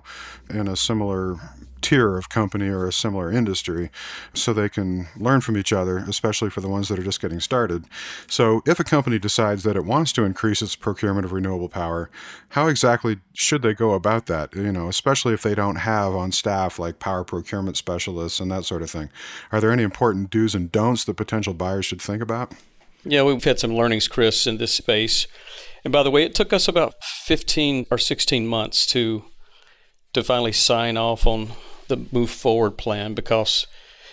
in 0.51 0.69
a 0.69 0.77
similar 0.77 1.37
tier 1.83 2.17
of 2.17 2.29
company 2.29 2.69
or 2.69 2.87
a 2.87 2.93
similar 2.93 3.31
industry 3.31 3.91
so 4.33 4.53
they 4.53 4.69
can 4.69 5.09
learn 5.17 5.41
from 5.41 5.57
each 5.57 5.73
other, 5.73 5.99
especially 5.99 6.49
for 6.49 6.61
the 6.61 6.69
ones 6.69 6.89
that 6.89 6.99
are 6.99 7.03
just 7.03 7.21
getting 7.21 7.41
started. 7.41 7.85
So, 8.29 8.63
if 8.67 8.81
a 8.81 8.85
company 8.85 9.19
decides 9.19 9.65
that 9.65 9.77
it 9.77 9.85
wants 9.85 10.13
to 10.13 10.25
increase 10.25 10.63
its 10.63 10.77
procurement 10.77 11.27
of 11.27 11.33
renewable 11.33 11.69
power, 11.69 12.09
how 12.51 12.69
exactly 12.69 13.19
should 13.35 13.63
they 13.63 13.75
go 13.75 13.93
about 13.93 14.27
that? 14.27 14.55
You 14.55 14.73
know, 14.73 14.89
especially 14.89 15.35
if 15.35 15.43
they 15.43 15.55
don't 15.55 15.77
have 15.77 16.15
on 16.15 16.33
staff 16.33 16.79
like 16.79 16.99
power 16.99 17.25
procurement 17.25 17.77
specialists 17.77 18.41
and 18.41 18.51
that 18.51 18.65
sort 18.65 18.83
of 18.83 18.91
thing. 18.91 19.11
Are 19.51 19.61
there 19.61 19.73
any 19.73 19.83
important 19.83 20.31
do's 20.31 20.55
and 20.55 20.71
don'ts 20.71 21.05
that 21.05 21.15
potential 21.15 21.55
buyers 21.55 21.85
should 21.85 22.01
think 22.01 22.23
about? 22.23 22.55
Yeah, 23.05 23.23
we've 23.25 23.43
had 23.43 23.59
some 23.59 23.75
learnings, 23.75 24.09
Chris, 24.09 24.47
in 24.47 24.59
this 24.59 24.75
space. 24.75 25.27
And 25.85 25.93
by 25.93 26.03
the 26.03 26.11
way, 26.11 26.23
it 26.25 26.35
took 26.35 26.53
us 26.53 26.69
about 26.69 26.95
15 27.03 27.87
or 27.91 27.99
16 27.99 28.47
months 28.47 28.87
to 28.89 29.25
to 30.13 30.23
finally 30.23 30.53
sign 30.53 30.99
off 30.99 31.27
on 31.27 31.53
the 31.89 32.07
move 32.13 32.31
forward 32.31 32.77
plan 32.77 33.15
because 33.15 33.67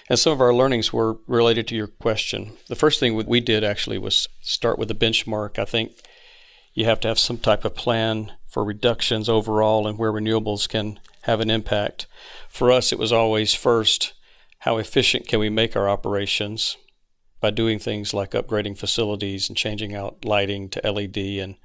and 0.09 0.17
some 0.17 0.33
of 0.33 0.41
our 0.41 0.53
learnings 0.53 0.91
were 0.91 1.17
related 1.27 1.67
to 1.67 1.75
your 1.75 1.87
question. 1.87 2.57
The 2.67 2.75
first 2.75 2.99
thing 2.99 3.15
we 3.27 3.39
did 3.41 3.63
actually 3.63 3.99
was 3.99 4.27
start 4.41 4.79
with 4.79 4.89
a 4.89 4.95
benchmark. 4.95 5.59
I 5.59 5.65
think 5.65 5.91
you 6.73 6.85
have 6.85 6.99
to 7.01 7.07
have 7.07 7.19
some 7.19 7.37
type 7.37 7.63
of 7.63 7.75
plan 7.75 8.31
for 8.47 8.63
reductions 8.63 9.29
overall 9.29 9.85
and 9.85 9.99
where 9.99 10.11
renewables 10.11 10.67
can 10.67 10.99
have 11.23 11.41
an 11.41 11.51
impact. 11.51 12.07
For 12.49 12.71
us, 12.71 12.91
it 12.91 12.97
was 12.97 13.11
always 13.11 13.53
first, 13.53 14.13
how 14.59 14.77
efficient 14.77 15.27
can 15.27 15.39
we 15.39 15.49
make 15.49 15.75
our 15.75 15.87
operations? 15.87 16.75
By 17.41 17.49
doing 17.49 17.79
things 17.79 18.13
like 18.13 18.31
upgrading 18.31 18.77
facilities 18.77 19.49
and 19.49 19.57
changing 19.57 19.95
out 19.95 20.25
lighting 20.25 20.69
to 20.69 20.91
LED 20.91 21.17
and 21.17 21.55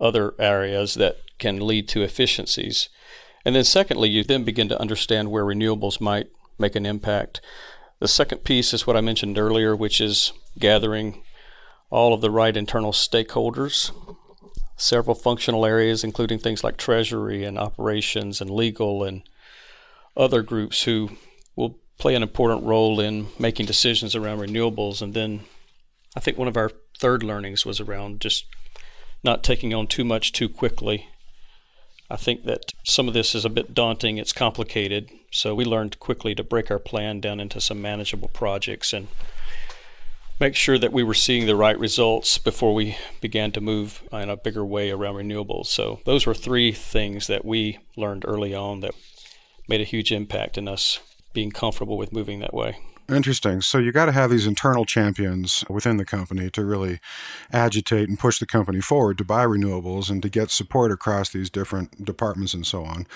other 0.00 0.34
areas 0.38 0.94
that 0.94 1.18
can 1.38 1.66
lead 1.66 1.88
to 1.88 2.02
efficiencies. 2.02 2.88
And 3.44 3.56
then, 3.56 3.64
secondly, 3.64 4.08
you 4.08 4.22
then 4.22 4.44
begin 4.44 4.68
to 4.68 4.80
understand 4.80 5.30
where 5.30 5.44
renewables 5.44 6.00
might 6.00 6.28
make 6.58 6.76
an 6.76 6.86
impact. 6.86 7.40
The 7.98 8.08
second 8.08 8.44
piece 8.44 8.72
is 8.72 8.86
what 8.86 8.96
I 8.96 9.00
mentioned 9.00 9.38
earlier, 9.38 9.74
which 9.74 10.00
is 10.00 10.32
gathering 10.58 11.22
all 11.90 12.14
of 12.14 12.20
the 12.20 12.30
right 12.30 12.56
internal 12.56 12.92
stakeholders 12.92 13.90
several 14.80 15.14
functional 15.14 15.66
areas, 15.66 16.02
including 16.02 16.38
things 16.38 16.64
like 16.64 16.76
treasury 16.76 17.44
and 17.44 17.58
operations 17.58 18.40
and 18.40 18.50
legal 18.50 19.04
and 19.04 19.22
other 20.16 20.42
groups 20.42 20.84
who 20.84 21.10
will 21.54 21.78
play 22.00 22.14
an 22.14 22.22
important 22.22 22.64
role 22.64 22.98
in 22.98 23.26
making 23.38 23.66
decisions 23.66 24.16
around 24.16 24.38
renewables. 24.38 25.02
And 25.02 25.14
then 25.14 25.40
I 26.16 26.20
think 26.20 26.38
one 26.38 26.48
of 26.48 26.56
our 26.56 26.70
third 26.98 27.22
learnings 27.22 27.66
was 27.66 27.78
around 27.78 28.20
just 28.20 28.46
not 29.22 29.44
taking 29.44 29.74
on 29.74 29.86
too 29.86 30.04
much 30.04 30.32
too 30.32 30.48
quickly. 30.48 31.08
I 32.10 32.16
think 32.16 32.44
that 32.44 32.72
some 32.84 33.06
of 33.06 33.14
this 33.14 33.34
is 33.34 33.44
a 33.44 33.50
bit 33.50 33.74
daunting, 33.74 34.16
it's 34.16 34.32
complicated. 34.32 35.10
So 35.30 35.54
we 35.54 35.64
learned 35.64 36.00
quickly 36.00 36.34
to 36.34 36.42
break 36.42 36.70
our 36.70 36.78
plan 36.78 37.20
down 37.20 37.38
into 37.38 37.60
some 37.60 37.80
manageable 37.80 38.28
projects 38.28 38.92
and 38.92 39.06
make 40.40 40.56
sure 40.56 40.78
that 40.78 40.92
we 40.92 41.04
were 41.04 41.14
seeing 41.14 41.46
the 41.46 41.54
right 41.54 41.78
results 41.78 42.38
before 42.38 42.74
we 42.74 42.96
began 43.20 43.52
to 43.52 43.60
move 43.60 44.02
in 44.10 44.30
a 44.30 44.36
bigger 44.36 44.64
way 44.64 44.90
around 44.90 45.16
renewables. 45.16 45.66
So 45.66 46.00
those 46.06 46.26
were 46.26 46.34
three 46.34 46.72
things 46.72 47.26
that 47.26 47.44
we 47.44 47.78
learned 47.94 48.24
early 48.26 48.54
on 48.54 48.80
that 48.80 48.94
made 49.68 49.82
a 49.82 49.84
huge 49.84 50.10
impact 50.10 50.56
in 50.56 50.66
us 50.66 50.98
being 51.32 51.50
comfortable 51.50 51.96
with 51.96 52.12
moving 52.12 52.40
that 52.40 52.54
way. 52.54 52.78
Interesting. 53.10 53.60
So 53.60 53.78
you 53.78 53.90
got 53.90 54.06
to 54.06 54.12
have 54.12 54.30
these 54.30 54.46
internal 54.46 54.84
champions 54.84 55.64
within 55.68 55.96
the 55.96 56.04
company 56.04 56.48
to 56.50 56.64
really 56.64 57.00
agitate 57.52 58.08
and 58.08 58.18
push 58.18 58.38
the 58.38 58.46
company 58.46 58.80
forward 58.80 59.18
to 59.18 59.24
buy 59.24 59.44
renewables 59.44 60.10
and 60.10 60.22
to 60.22 60.28
get 60.28 60.50
support 60.50 60.92
across 60.92 61.30
these 61.30 61.50
different 61.50 62.04
departments 62.04 62.54
and 62.54 62.64
so 62.64 62.84
on. 62.84 63.06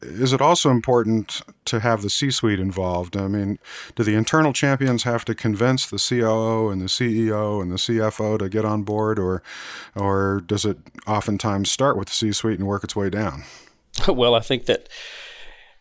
Is 0.00 0.32
it 0.32 0.40
also 0.40 0.70
important 0.70 1.42
to 1.66 1.80
have 1.80 2.02
the 2.02 2.10
C 2.10 2.30
suite 2.30 2.60
involved? 2.60 3.16
I 3.16 3.28
mean, 3.28 3.58
do 3.94 4.02
the 4.02 4.14
internal 4.14 4.52
champions 4.52 5.02
have 5.02 5.24
to 5.26 5.34
convince 5.34 5.86
the 5.86 5.98
COO 5.98 6.70
and 6.70 6.80
the 6.80 6.86
CEO 6.86 7.60
and 7.62 7.70
the 7.70 7.76
CFO 7.76 8.38
to 8.38 8.48
get 8.48 8.64
on 8.64 8.82
board, 8.82 9.18
or, 9.18 9.42
or 9.94 10.42
does 10.46 10.64
it 10.64 10.78
oftentimes 11.06 11.70
start 11.70 11.96
with 11.96 12.08
the 12.08 12.14
C 12.14 12.32
suite 12.32 12.58
and 12.58 12.68
work 12.68 12.84
its 12.84 12.96
way 12.96 13.10
down? 13.10 13.44
Well, 14.08 14.34
I 14.34 14.40
think 14.40 14.66
that 14.66 14.88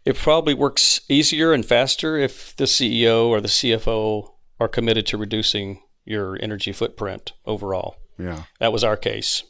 it 0.05 0.17
probably 0.17 0.53
works 0.53 1.01
easier 1.09 1.53
and 1.53 1.65
faster 1.65 2.17
if 2.17 2.55
the 2.55 2.65
CEO 2.65 3.27
or 3.27 3.39
the 3.39 3.47
CFO 3.47 4.31
are 4.59 4.67
committed 4.67 5.05
to 5.07 5.17
reducing 5.17 5.81
your 6.05 6.37
energy 6.41 6.71
footprint 6.71 7.33
overall. 7.45 7.95
Yeah. 8.17 8.43
That 8.59 8.73
was 8.73 8.83
our 8.83 8.97
case. 8.97 9.43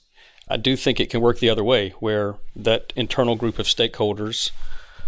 I 0.47 0.57
do 0.57 0.75
think 0.75 0.99
it 0.99 1.09
can 1.09 1.21
work 1.21 1.39
the 1.39 1.49
other 1.49 1.63
way, 1.63 1.89
where 1.99 2.35
that 2.55 2.93
internal 2.95 3.35
group 3.35 3.59
of 3.59 3.65
stakeholders 3.65 4.51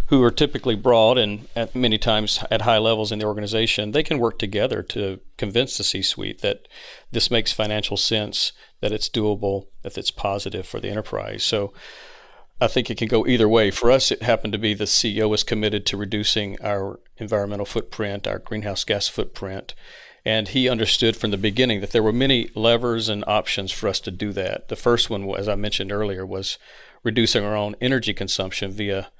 who 0.08 0.22
are 0.22 0.30
typically 0.30 0.76
broad 0.76 1.18
and 1.18 1.48
at 1.56 1.74
many 1.74 1.98
times 1.98 2.42
at 2.50 2.62
high 2.62 2.78
levels 2.78 3.10
in 3.10 3.18
the 3.18 3.26
organization, 3.26 3.90
they 3.90 4.02
can 4.02 4.18
work 4.18 4.38
together 4.38 4.82
to 4.82 5.20
convince 5.36 5.76
the 5.76 5.84
C 5.84 6.00
suite 6.00 6.42
that 6.42 6.68
this 7.10 7.30
makes 7.30 7.52
financial 7.52 7.96
sense, 7.96 8.52
that 8.80 8.92
it's 8.92 9.08
doable, 9.08 9.66
that 9.82 9.98
it's 9.98 10.12
positive 10.12 10.66
for 10.66 10.78
the 10.78 10.90
enterprise. 10.90 11.42
So 11.42 11.72
I 12.60 12.68
think 12.68 12.90
it 12.90 12.96
can 12.96 13.08
go 13.08 13.26
either 13.26 13.48
way. 13.48 13.70
For 13.70 13.90
us, 13.90 14.10
it 14.10 14.22
happened 14.22 14.54
to 14.54 14.58
be 14.58 14.72
the 14.72 14.84
CEO 14.84 15.28
was 15.28 15.42
committed 15.42 15.84
to 15.86 15.96
reducing 15.96 16.60
our 16.62 17.00
environmental 17.18 17.66
footprint, 17.66 18.26
our 18.26 18.38
greenhouse 18.38 18.82
gas 18.84 19.08
footprint. 19.08 19.74
And 20.24 20.48
he 20.48 20.68
understood 20.68 21.16
from 21.16 21.30
the 21.30 21.36
beginning 21.36 21.80
that 21.82 21.92
there 21.92 22.02
were 22.02 22.12
many 22.12 22.50
levers 22.54 23.08
and 23.08 23.22
options 23.26 23.72
for 23.72 23.88
us 23.88 24.00
to 24.00 24.10
do 24.10 24.32
that. 24.32 24.68
The 24.68 24.76
first 24.76 25.10
one, 25.10 25.28
as 25.36 25.48
I 25.48 25.54
mentioned 25.54 25.92
earlier, 25.92 26.24
was 26.24 26.58
reducing 27.04 27.44
our 27.44 27.54
own 27.54 27.76
energy 27.80 28.14
consumption 28.14 28.72
via 28.72 29.10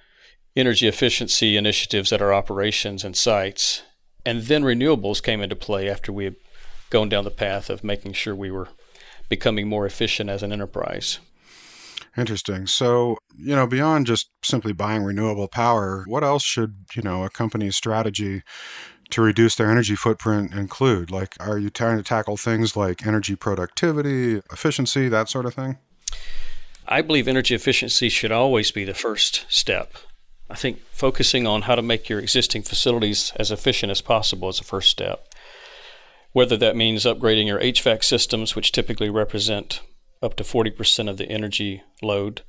energy 0.56 0.88
efficiency 0.88 1.56
initiatives 1.56 2.12
at 2.12 2.22
our 2.22 2.32
operations 2.32 3.04
and 3.04 3.16
sites. 3.16 3.82
And 4.24 4.42
then 4.42 4.64
renewables 4.64 5.22
came 5.22 5.42
into 5.42 5.54
play 5.54 5.88
after 5.88 6.10
we 6.10 6.24
had 6.24 6.36
gone 6.88 7.10
down 7.10 7.24
the 7.24 7.30
path 7.30 7.68
of 7.68 7.84
making 7.84 8.14
sure 8.14 8.34
we 8.34 8.50
were 8.50 8.68
becoming 9.28 9.68
more 9.68 9.86
efficient 9.86 10.30
as 10.30 10.42
an 10.42 10.52
enterprise. 10.52 11.18
Interesting. 12.16 12.66
So, 12.66 13.18
you 13.36 13.54
know, 13.54 13.66
beyond 13.66 14.06
just 14.06 14.30
simply 14.42 14.72
buying 14.72 15.04
renewable 15.04 15.48
power, 15.48 16.04
what 16.06 16.24
else 16.24 16.42
should, 16.42 16.86
you 16.94 17.02
know, 17.02 17.24
a 17.24 17.30
company's 17.30 17.76
strategy 17.76 18.42
to 19.10 19.22
reduce 19.22 19.54
their 19.54 19.70
energy 19.70 19.94
footprint 19.94 20.54
include? 20.54 21.10
Like, 21.10 21.34
are 21.38 21.58
you 21.58 21.68
trying 21.68 21.98
to 21.98 22.02
tackle 22.02 22.36
things 22.36 22.76
like 22.76 23.06
energy 23.06 23.36
productivity, 23.36 24.40
efficiency, 24.50 25.08
that 25.08 25.28
sort 25.28 25.46
of 25.46 25.54
thing? 25.54 25.78
I 26.88 27.02
believe 27.02 27.28
energy 27.28 27.54
efficiency 27.54 28.08
should 28.08 28.32
always 28.32 28.70
be 28.70 28.84
the 28.84 28.94
first 28.94 29.44
step. 29.48 29.94
I 30.48 30.54
think 30.54 30.80
focusing 30.92 31.46
on 31.46 31.62
how 31.62 31.74
to 31.74 31.82
make 31.82 32.08
your 32.08 32.20
existing 32.20 32.62
facilities 32.62 33.32
as 33.36 33.50
efficient 33.50 33.90
as 33.90 34.00
possible 34.00 34.48
is 34.48 34.58
the 34.58 34.64
first 34.64 34.90
step. 34.90 35.26
Whether 36.32 36.56
that 36.58 36.76
means 36.76 37.04
upgrading 37.04 37.46
your 37.46 37.60
HVAC 37.60 38.04
systems, 38.04 38.54
which 38.54 38.70
typically 38.70 39.10
represent 39.10 39.80
up 40.22 40.34
to 40.36 40.44
40% 40.44 41.08
of 41.08 41.16
the 41.16 41.28
energy 41.28 41.82
load. 42.02 42.42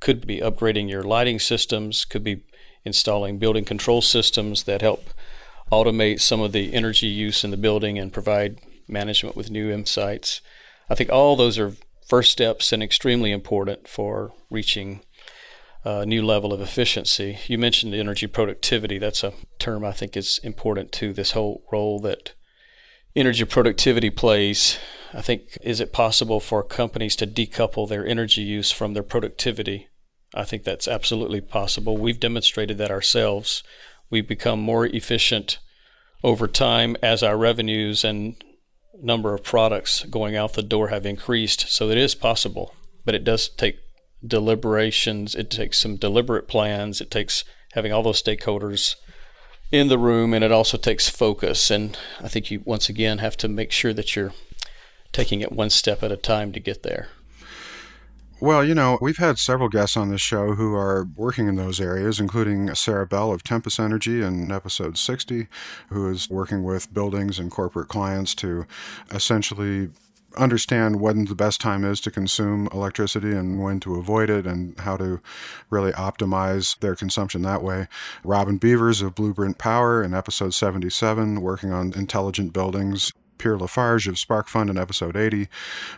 Could 0.00 0.26
be 0.26 0.40
upgrading 0.40 0.90
your 0.90 1.02
lighting 1.02 1.38
systems, 1.38 2.04
could 2.04 2.24
be 2.24 2.42
installing 2.84 3.38
building 3.38 3.64
control 3.64 4.02
systems 4.02 4.64
that 4.64 4.82
help 4.82 5.10
automate 5.70 6.20
some 6.20 6.40
of 6.40 6.52
the 6.52 6.74
energy 6.74 7.06
use 7.06 7.44
in 7.44 7.50
the 7.50 7.56
building 7.56 7.98
and 7.98 8.12
provide 8.12 8.58
management 8.88 9.36
with 9.36 9.50
new 9.50 9.70
insights. 9.70 10.40
I 10.90 10.94
think 10.94 11.10
all 11.10 11.36
those 11.36 11.58
are 11.58 11.74
first 12.06 12.32
steps 12.32 12.72
and 12.72 12.82
extremely 12.82 13.32
important 13.32 13.88
for 13.88 14.32
reaching 14.50 15.00
a 15.84 16.04
new 16.04 16.24
level 16.24 16.52
of 16.52 16.60
efficiency. 16.60 17.38
You 17.46 17.58
mentioned 17.58 17.94
energy 17.94 18.26
productivity. 18.26 18.98
That's 18.98 19.24
a 19.24 19.32
term 19.58 19.84
I 19.84 19.92
think 19.92 20.16
is 20.16 20.38
important 20.42 20.92
to 20.92 21.12
this 21.12 21.32
whole 21.32 21.64
role 21.72 21.98
that 22.00 22.34
energy 23.14 23.44
productivity 23.44 24.10
plays. 24.10 24.78
I 25.14 25.20
think, 25.20 25.58
is 25.60 25.80
it 25.80 25.92
possible 25.92 26.40
for 26.40 26.62
companies 26.62 27.16
to 27.16 27.26
decouple 27.26 27.88
their 27.88 28.06
energy 28.06 28.42
use 28.42 28.70
from 28.70 28.94
their 28.94 29.02
productivity? 29.02 29.88
I 30.34 30.44
think 30.44 30.64
that's 30.64 30.88
absolutely 30.88 31.42
possible. 31.42 31.98
We've 31.98 32.18
demonstrated 32.18 32.78
that 32.78 32.90
ourselves. 32.90 33.62
We've 34.10 34.26
become 34.26 34.60
more 34.60 34.86
efficient 34.86 35.58
over 36.24 36.48
time 36.48 36.96
as 37.02 37.22
our 37.22 37.36
revenues 37.36 38.04
and 38.04 38.42
number 39.02 39.34
of 39.34 39.42
products 39.42 40.04
going 40.04 40.36
out 40.36 40.54
the 40.54 40.62
door 40.62 40.88
have 40.88 41.04
increased. 41.04 41.68
So 41.68 41.90
it 41.90 41.98
is 41.98 42.14
possible, 42.14 42.74
but 43.04 43.14
it 43.14 43.24
does 43.24 43.48
take 43.48 43.76
deliberations. 44.24 45.34
It 45.34 45.50
takes 45.50 45.78
some 45.78 45.96
deliberate 45.96 46.48
plans. 46.48 47.00
It 47.00 47.10
takes 47.10 47.44
having 47.72 47.92
all 47.92 48.02
those 48.02 48.22
stakeholders 48.22 48.94
in 49.72 49.88
the 49.88 49.98
room, 49.98 50.34
and 50.34 50.44
it 50.44 50.52
also 50.52 50.76
takes 50.76 51.08
focus. 51.08 51.70
And 51.70 51.98
I 52.20 52.28
think 52.28 52.50
you 52.50 52.62
once 52.64 52.88
again 52.88 53.18
have 53.18 53.36
to 53.38 53.48
make 53.48 53.72
sure 53.72 53.94
that 53.94 54.14
you're 54.14 54.32
taking 55.10 55.40
it 55.40 55.50
one 55.50 55.70
step 55.70 56.02
at 56.02 56.12
a 56.12 56.16
time 56.16 56.52
to 56.52 56.60
get 56.60 56.82
there. 56.82 57.08
Well, 58.40 58.64
you 58.64 58.74
know, 58.74 58.98
we've 59.00 59.18
had 59.18 59.38
several 59.38 59.68
guests 59.68 59.96
on 59.96 60.10
this 60.10 60.20
show 60.20 60.54
who 60.54 60.74
are 60.74 61.06
working 61.14 61.46
in 61.46 61.54
those 61.54 61.80
areas, 61.80 62.18
including 62.18 62.74
Sarah 62.74 63.06
Bell 63.06 63.32
of 63.32 63.44
Tempus 63.44 63.78
Energy 63.78 64.20
in 64.20 64.50
episode 64.50 64.98
60, 64.98 65.46
who 65.90 66.10
is 66.10 66.28
working 66.28 66.64
with 66.64 66.92
buildings 66.92 67.38
and 67.38 67.52
corporate 67.52 67.88
clients 67.88 68.34
to 68.36 68.66
essentially 69.12 69.90
understand 70.36 71.00
when 71.00 71.24
the 71.26 71.34
best 71.34 71.60
time 71.60 71.84
is 71.84 72.00
to 72.00 72.10
consume 72.10 72.68
electricity 72.72 73.32
and 73.32 73.62
when 73.62 73.80
to 73.80 73.96
avoid 73.96 74.30
it 74.30 74.46
and 74.46 74.78
how 74.80 74.96
to 74.96 75.20
really 75.70 75.92
optimize 75.92 76.78
their 76.80 76.94
consumption 76.94 77.42
that 77.42 77.62
way. 77.62 77.88
Robin 78.24 78.58
Beavers 78.58 79.02
of 79.02 79.14
Blueprint 79.14 79.58
Power 79.58 80.02
in 80.02 80.14
episode 80.14 80.54
77, 80.54 81.40
working 81.40 81.72
on 81.72 81.92
intelligent 81.94 82.52
buildings. 82.52 83.12
Pierre 83.38 83.58
Lafarge 83.58 84.06
of 84.06 84.14
SparkFund 84.14 84.70
in 84.70 84.78
episode 84.78 85.16
80, 85.16 85.48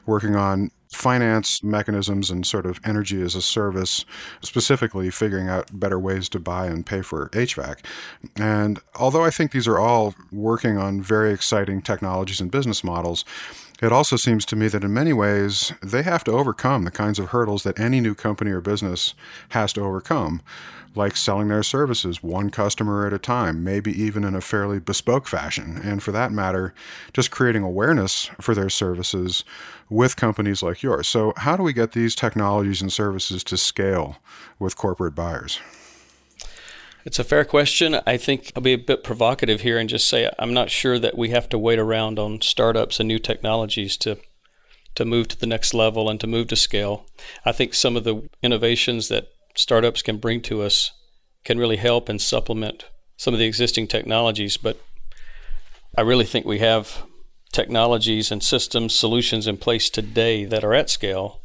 working 0.06 0.34
on 0.34 0.70
finance 0.94 1.62
mechanisms 1.62 2.30
and 2.30 2.46
sort 2.46 2.64
of 2.64 2.80
energy 2.84 3.20
as 3.20 3.34
a 3.34 3.42
service, 3.42 4.06
specifically 4.40 5.10
figuring 5.10 5.48
out 5.48 5.78
better 5.78 5.98
ways 5.98 6.28
to 6.30 6.38
buy 6.38 6.66
and 6.66 6.86
pay 6.86 7.02
for 7.02 7.28
HVAC. 7.30 7.84
And 8.36 8.78
although 8.94 9.24
I 9.24 9.30
think 9.30 9.52
these 9.52 9.68
are 9.68 9.78
all 9.78 10.14
working 10.32 10.78
on 10.78 11.02
very 11.02 11.32
exciting 11.32 11.82
technologies 11.82 12.40
and 12.40 12.50
business 12.50 12.82
models, 12.82 13.24
it 13.82 13.92
also 13.92 14.16
seems 14.16 14.44
to 14.46 14.56
me 14.56 14.68
that 14.68 14.84
in 14.84 14.94
many 14.94 15.12
ways 15.12 15.72
they 15.82 16.02
have 16.02 16.24
to 16.24 16.32
overcome 16.32 16.84
the 16.84 16.90
kinds 16.90 17.18
of 17.18 17.28
hurdles 17.28 17.64
that 17.64 17.78
any 17.78 18.00
new 18.00 18.14
company 18.14 18.50
or 18.50 18.60
business 18.60 19.14
has 19.50 19.72
to 19.72 19.82
overcome, 19.82 20.42
like 20.94 21.16
selling 21.16 21.48
their 21.48 21.62
services 21.62 22.22
one 22.22 22.50
customer 22.50 23.06
at 23.06 23.12
a 23.12 23.18
time, 23.18 23.64
maybe 23.64 23.90
even 24.00 24.22
in 24.22 24.34
a 24.34 24.40
fairly 24.40 24.78
bespoke 24.78 25.26
fashion. 25.26 25.80
And 25.82 26.02
for 26.02 26.12
that 26.12 26.30
matter, 26.30 26.72
just 27.12 27.30
creating 27.30 27.62
awareness 27.62 28.30
for 28.40 28.54
their 28.54 28.70
services 28.70 29.44
with 29.90 30.16
companies 30.16 30.62
like 30.62 30.82
yours. 30.82 31.08
So, 31.08 31.32
how 31.38 31.56
do 31.56 31.62
we 31.62 31.72
get 31.72 31.92
these 31.92 32.14
technologies 32.14 32.80
and 32.80 32.92
services 32.92 33.42
to 33.44 33.56
scale 33.56 34.18
with 34.58 34.76
corporate 34.76 35.14
buyers? 35.14 35.60
It's 37.04 37.18
a 37.18 37.24
fair 37.24 37.44
question. 37.44 38.00
I 38.06 38.16
think 38.16 38.50
I'll 38.56 38.62
be 38.62 38.72
a 38.72 38.78
bit 38.78 39.04
provocative 39.04 39.60
here 39.60 39.78
and 39.78 39.90
just 39.90 40.08
say 40.08 40.30
I'm 40.38 40.54
not 40.54 40.70
sure 40.70 40.98
that 40.98 41.18
we 41.18 41.28
have 41.30 41.50
to 41.50 41.58
wait 41.58 41.78
around 41.78 42.18
on 42.18 42.40
startups 42.40 42.98
and 42.98 43.06
new 43.06 43.18
technologies 43.18 43.96
to 43.98 44.18
to 44.94 45.04
move 45.04 45.26
to 45.26 45.38
the 45.38 45.46
next 45.46 45.74
level 45.74 46.08
and 46.08 46.20
to 46.20 46.26
move 46.26 46.46
to 46.46 46.56
scale. 46.56 47.04
I 47.44 47.50
think 47.50 47.74
some 47.74 47.96
of 47.96 48.04
the 48.04 48.28
innovations 48.42 49.08
that 49.08 49.26
startups 49.56 50.02
can 50.02 50.18
bring 50.18 50.40
to 50.42 50.62
us 50.62 50.92
can 51.44 51.58
really 51.58 51.76
help 51.76 52.08
and 52.08 52.20
supplement 52.20 52.84
some 53.16 53.34
of 53.34 53.40
the 53.40 53.46
existing 53.46 53.88
technologies, 53.88 54.56
but 54.56 54.80
I 55.98 56.02
really 56.02 56.24
think 56.24 56.46
we 56.46 56.60
have 56.60 57.02
technologies 57.52 58.30
and 58.30 58.40
systems 58.40 58.94
solutions 58.94 59.48
in 59.48 59.56
place 59.56 59.90
today 59.90 60.44
that 60.44 60.62
are 60.62 60.74
at 60.74 60.90
scale 60.90 61.42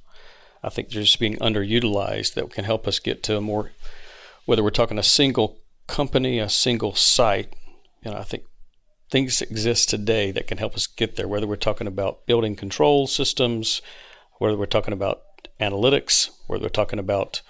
I 0.63 0.69
think 0.69 0.89
they're 0.89 1.03
just 1.03 1.19
being 1.19 1.37
underutilized 1.37 2.33
that 2.33 2.51
can 2.51 2.65
help 2.65 2.87
us 2.87 2.99
get 2.99 3.23
to 3.23 3.37
a 3.37 3.41
more, 3.41 3.71
whether 4.49 4.63
we're 4.63 4.71
talking 4.71 4.97
a 4.97 5.03
single 5.03 5.59
company, 5.85 6.39
a 6.39 6.49
single 6.49 6.95
site, 6.95 7.55
you 8.03 8.09
know, 8.09 8.17
I 8.17 8.23
think 8.23 8.45
things 9.11 9.43
exist 9.43 9.89
today 9.89 10.31
that 10.31 10.47
can 10.47 10.57
help 10.57 10.73
us 10.73 10.87
get 10.87 11.17
there, 11.17 11.27
whether 11.27 11.45
we're 11.45 11.55
talking 11.55 11.85
about 11.85 12.25
building 12.25 12.55
control 12.55 13.05
systems, 13.05 13.79
whether 14.39 14.57
we're 14.57 14.65
talking 14.65 14.91
about 14.91 15.21
analytics, 15.61 16.31
whether 16.47 16.63
we're 16.63 16.69
talking 16.69 16.97
about 16.97 17.43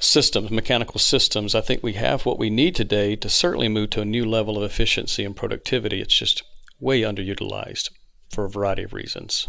systems, 0.00 0.50
mechanical 0.50 1.00
systems. 1.00 1.54
I 1.54 1.62
think 1.62 1.82
we 1.82 1.94
have 1.94 2.26
what 2.26 2.38
we 2.38 2.50
need 2.50 2.74
today 2.74 3.16
to 3.16 3.30
certainly 3.30 3.70
move 3.70 3.88
to 3.90 4.02
a 4.02 4.04
new 4.04 4.26
level 4.26 4.58
of 4.58 4.70
efficiency 4.70 5.24
and 5.24 5.34
productivity. 5.34 6.02
It's 6.02 6.18
just 6.18 6.42
way 6.78 7.00
underutilized 7.00 7.88
for 8.28 8.44
a 8.44 8.50
variety 8.50 8.82
of 8.82 8.92
reasons. 8.92 9.48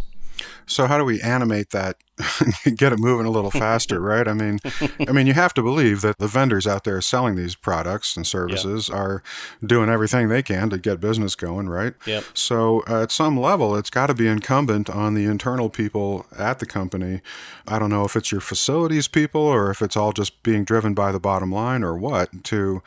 So 0.66 0.88
how 0.88 0.98
do 0.98 1.06
we 1.06 1.22
animate 1.22 1.72
that, 1.72 1.98
get 2.76 2.94
it 2.94 3.00
moving 3.00 3.26
a 3.26 3.32
little 3.32 3.52
faster, 3.66 4.00
right? 4.00 4.28
I 4.28 4.34
mean, 4.34 4.60
I 5.08 5.12
mean, 5.12 5.28
you 5.28 5.34
have 5.34 5.54
to 5.56 5.64
believe 5.64 6.02
that 6.02 6.18
the 6.20 6.28
vendors 6.28 6.68
out 6.68 6.84
there 6.84 7.02
selling 7.02 7.36
these 7.36 7.56
products 7.56 8.16
and 8.16 8.26
services 8.26 8.90
yep. 8.90 8.98
are 8.98 9.24
doing 9.66 9.90
everything 9.90 10.30
they 10.30 10.44
can 10.44 10.70
to 10.70 10.78
get 10.78 11.00
business 11.00 11.36
going, 11.36 11.70
right? 11.70 11.94
Yep. 12.06 12.24
So 12.34 12.84
uh, 12.88 13.04
at 13.04 13.12
some 13.12 13.40
level, 13.40 13.76
it's 13.76 13.90
got 13.90 14.08
to 14.08 14.14
be 14.14 14.28
incumbent 14.28 14.90
on 14.90 15.14
the 15.14 15.26
internal 15.26 15.70
people 15.70 16.26
at 16.38 16.60
the 16.60 16.66
company. 16.66 17.22
I 17.68 17.80
don't 17.80 17.90
know 17.90 18.06
if 18.06 18.16
it's 18.16 18.32
your 18.32 18.42
facilities 18.42 19.08
people 19.08 19.42
or 19.42 19.70
if 19.72 19.82
it's 19.82 19.98
all 19.98 20.14
just 20.14 20.44
being 20.44 20.64
driven 20.64 20.94
by 20.94 21.12
the 21.12 21.20
bottom 21.20 21.52
line 21.52 21.84
or 21.84 21.98
what 21.98 22.44
to 22.46 22.82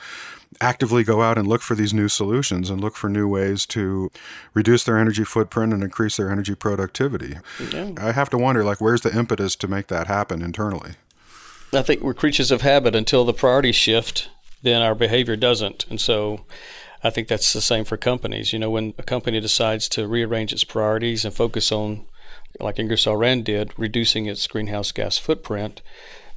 actively 0.61 1.05
go 1.05 1.23
out 1.23 1.39
and 1.39 1.47
look 1.47 1.63
for 1.63 1.75
these 1.75 1.93
new 1.95 2.09
solutions 2.09 2.71
and 2.71 2.81
look 2.81 2.97
for 2.97 3.09
new 3.09 3.29
ways 3.29 3.67
to 3.67 4.11
reduce 4.55 4.85
their 4.85 4.99
energy 4.99 5.25
footprint 5.25 5.73
and 5.73 5.83
increase 5.83 6.17
their 6.17 6.31
energy 6.31 6.55
productivity. 6.55 7.37
Yeah. 7.71 7.93
I 7.99 8.13
have 8.13 8.31
to 8.31 8.39
wonder, 8.39 8.65
like, 8.65 8.81
where's 8.81 9.03
the 9.03 9.17
impetus 9.17 9.57
to 9.57 9.69
make 9.69 9.89
that 9.89 10.07
happen 10.07 10.43
internally? 10.43 10.93
I 11.73 11.83
think 11.83 12.01
we're 12.01 12.15
creatures 12.15 12.51
of 12.51 12.63
habit 12.63 12.95
until 12.95 13.25
the 13.25 13.35
priorities 13.35 13.77
shift, 13.77 14.31
then 14.63 14.83
our 14.83 14.95
behavior 14.95 15.37
doesn't. 15.37 15.87
And 15.91 16.01
so 16.01 16.45
I 17.03 17.11
think 17.11 17.29
that's 17.29 17.53
the 17.53 17.61
same 17.61 17.85
for 17.85 17.97
companies. 17.97 18.53
You 18.53 18.59
know, 18.59 18.71
when 18.71 18.95
a 18.99 19.03
company 19.03 19.41
decides 19.41 19.89
to 19.91 20.07
rearrange 20.07 20.53
its 20.53 20.65
priorities 20.65 21.25
and 21.25 21.35
focus 21.35 21.71
on, 21.73 22.07
like 22.61 22.79
Ingersoll 22.79 23.17
Rand 23.17 23.45
did, 23.45 23.73
reducing 23.79 24.27
its 24.27 24.47
greenhouse 24.47 24.93
gas 24.93 25.19
footprint, 25.19 25.83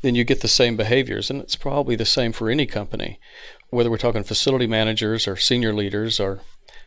then 0.01 0.15
you 0.15 0.23
get 0.23 0.41
the 0.41 0.47
same 0.47 0.75
behaviors. 0.75 1.29
And 1.29 1.41
it's 1.41 1.55
probably 1.55 1.95
the 1.95 2.05
same 2.05 2.31
for 2.31 2.49
any 2.49 2.65
company 2.65 3.19
whether 3.69 3.89
we're 3.89 3.97
talking 3.97 4.23
facility 4.23 4.67
managers 4.67 5.27
or 5.27 5.35
senior 5.35 5.73
leaders 5.73 6.19
or 6.19 6.41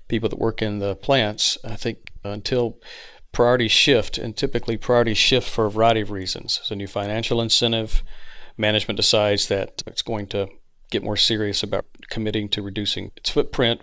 people 0.08 0.28
that 0.28 0.38
work 0.38 0.60
in 0.62 0.78
the 0.78 0.96
plants, 0.96 1.58
I 1.64 1.76
think 1.76 2.10
until 2.24 2.78
priorities 3.32 3.72
shift, 3.72 4.18
and 4.18 4.36
typically 4.36 4.76
priorities 4.76 5.18
shift 5.18 5.48
for 5.48 5.66
a 5.66 5.70
variety 5.70 6.02
of 6.02 6.10
reasons. 6.10 6.58
There's 6.58 6.70
a 6.70 6.76
new 6.76 6.86
financial 6.86 7.40
incentive. 7.40 8.02
Management 8.58 8.98
decides 8.98 9.48
that 9.48 9.82
it's 9.86 10.02
going 10.02 10.26
to 10.28 10.48
get 10.90 11.02
more 11.02 11.16
serious 11.16 11.62
about 11.62 11.86
committing 12.10 12.50
to 12.50 12.62
reducing 12.62 13.10
its 13.16 13.30
footprint. 13.30 13.80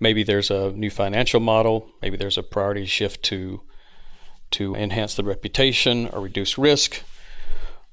Maybe 0.00 0.24
there's 0.24 0.50
a 0.50 0.72
new 0.72 0.90
financial 0.90 1.40
model. 1.40 1.90
Maybe 2.02 2.16
there's 2.16 2.38
a 2.38 2.42
priority 2.42 2.86
shift 2.86 3.22
to 3.24 3.62
to 4.50 4.74
enhance 4.74 5.14
the 5.14 5.24
reputation 5.24 6.08
or 6.08 6.20
reduce 6.20 6.56
risk. 6.56 7.02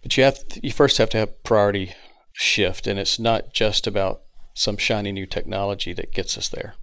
But 0.02 0.16
you 0.18 0.24
have 0.24 0.40
you 0.62 0.72
first 0.72 0.98
have 0.98 1.10
to 1.12 1.18
have 1.18 1.44
priority 1.44 1.94
shift, 2.34 2.88
and 2.88 3.00
it's 3.00 3.20
not 3.20 3.54
just 3.54 3.86
about 3.86 4.22
some 4.56 4.78
shiny 4.78 5.12
new 5.12 5.28
technology 5.28 5.94
that 5.94 6.14
gets 6.14 6.38
us 6.38 6.50
there. 6.50 6.74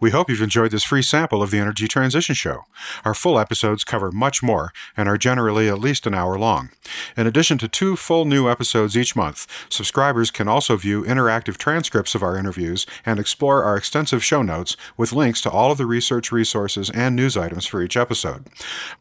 We 0.00 0.10
hope 0.10 0.30
you've 0.30 0.42
enjoyed 0.42 0.70
this 0.70 0.84
free 0.84 1.02
sample 1.02 1.42
of 1.42 1.50
the 1.50 1.58
Energy 1.58 1.88
Transition 1.88 2.34
Show. 2.34 2.64
Our 3.04 3.14
full 3.14 3.38
episodes 3.38 3.82
cover 3.82 4.12
much 4.12 4.42
more 4.42 4.72
and 4.96 5.08
are 5.08 5.18
generally 5.18 5.68
at 5.68 5.80
least 5.80 6.06
an 6.06 6.14
hour 6.14 6.38
long. 6.38 6.70
In 7.16 7.26
addition 7.26 7.58
to 7.58 7.68
two 7.68 7.96
full 7.96 8.24
new 8.24 8.48
episodes 8.48 8.96
each 8.96 9.16
month, 9.16 9.46
subscribers 9.68 10.30
can 10.30 10.46
also 10.46 10.76
view 10.76 11.02
interactive 11.02 11.56
transcripts 11.56 12.14
of 12.14 12.22
our 12.22 12.36
interviews 12.36 12.86
and 13.04 13.18
explore 13.18 13.64
our 13.64 13.76
extensive 13.76 14.22
show 14.22 14.42
notes 14.42 14.76
with 14.96 15.12
links 15.12 15.40
to 15.42 15.50
all 15.50 15.72
of 15.72 15.78
the 15.78 15.86
research 15.86 16.30
resources 16.30 16.90
and 16.90 17.16
news 17.16 17.36
items 17.36 17.66
for 17.66 17.82
each 17.82 17.96
episode. 17.96 18.46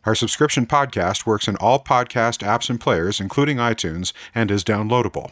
Our 0.06 0.16
subscription 0.16 0.66
podcast 0.66 1.28
works 1.28 1.48
in 1.48 1.58
all 1.58 1.84
podcast 1.84 2.46
apps 2.46 2.70
and 2.70 2.80
players, 2.80 3.20
including 3.20 3.58
iTunes, 3.58 4.14
and 4.34 4.50
is 4.50 4.64
downloadable. 4.64 5.32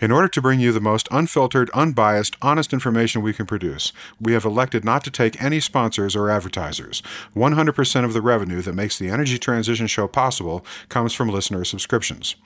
In 0.00 0.10
order 0.10 0.28
to 0.28 0.42
bring 0.42 0.60
you 0.60 0.72
the 0.72 0.80
most 0.80 1.08
unfiltered, 1.10 1.70
unbiased, 1.70 2.36
honest 2.40 2.72
information 2.72 3.22
we 3.22 3.32
can 3.32 3.46
produce, 3.46 3.92
we 4.20 4.32
have 4.32 4.44
elected 4.44 4.84
not 4.84 5.04
to 5.04 5.10
take 5.10 5.42
any 5.42 5.60
sponsors 5.60 6.16
or 6.16 6.30
advertisers. 6.30 7.02
100% 7.36 8.04
of 8.04 8.12
the 8.12 8.22
revenue 8.22 8.62
that 8.62 8.74
makes 8.74 8.98
the 8.98 9.08
Energy 9.08 9.38
Transition 9.38 9.86
Show 9.86 10.08
possible 10.08 10.64
comes 10.88 11.12
from 11.12 11.28
listener 11.28 11.64
subscriptions. 11.64 12.36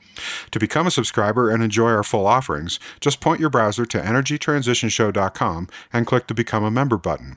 To 0.51 0.59
become 0.59 0.87
a 0.87 0.93
subscriber 0.93 1.51
and 1.51 1.63
enjoy 1.63 1.91
our 1.91 2.05
full 2.05 2.27
offerings, 2.27 2.79
just 3.01 3.21
point 3.21 3.41
your 3.41 3.51
browser 3.51 3.85
to 3.87 3.99
energytransitionshow.com 3.99 5.69
and 5.93 6.07
click 6.07 6.27
the 6.27 6.35
Become 6.35 6.65
a 6.65 6.71
Member 6.71 6.97
button. 6.97 7.37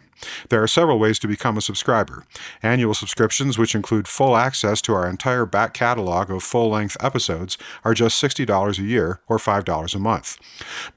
There 0.49 0.63
are 0.63 0.67
several 0.67 0.99
ways 0.99 1.19
to 1.19 1.27
become 1.27 1.57
a 1.57 1.61
subscriber. 1.61 2.25
Annual 2.63 2.95
subscriptions, 2.95 3.57
which 3.57 3.75
include 3.75 4.07
full 4.07 4.35
access 4.35 4.81
to 4.81 4.93
our 4.93 5.07
entire 5.07 5.45
back 5.45 5.73
catalog 5.73 6.31
of 6.31 6.43
full 6.43 6.69
length 6.69 6.97
episodes, 6.99 7.57
are 7.83 7.93
just 7.93 8.21
$60 8.21 8.79
a 8.79 8.81
year 8.81 9.19
or 9.27 9.37
$5 9.37 9.56
a 9.95 9.99
month. 9.99 10.37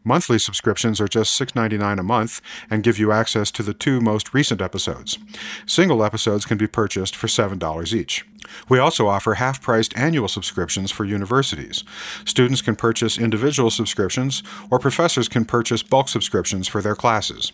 Monthly 0.05 0.38
subscriptions 0.38 1.01
are 1.01 1.09
just 1.09 1.40
$6.99 1.40 1.99
a 1.99 2.03
month 2.03 2.40
and 2.70 2.83
give 2.83 2.99
you 2.99 3.12
access 3.12 3.51
to 3.53 3.62
the 3.62 3.75
two 3.75 4.01
most 4.01 4.35
recent 4.35 4.61
episodes. 4.61 5.18
Single 5.66 6.05
episodes 6.05 6.44
can 6.44 6.59
be 6.59 6.66
purchased 6.66 7.16
for 7.16 7.27
$7 7.27 7.94
each. 7.94 8.25
We 8.68 8.79
also 8.79 9.09
offer 9.09 9.35
half 9.35 9.61
priced 9.61 9.96
annual 9.96 10.29
subscriptions 10.29 10.90
for 10.90 11.05
universities. 11.05 11.85
Students 12.24 12.62
can 12.62 12.76
purchase 12.76 13.18
individual 13.18 13.70
subscriptions, 13.70 14.42
or 14.70 14.79
professors 14.79 15.29
can 15.29 15.44
purchase 15.44 15.83
bulk 15.83 16.09
subscriptions 16.09 16.68
for 16.68 16.81
their 16.81 16.94
classes. 16.94 17.53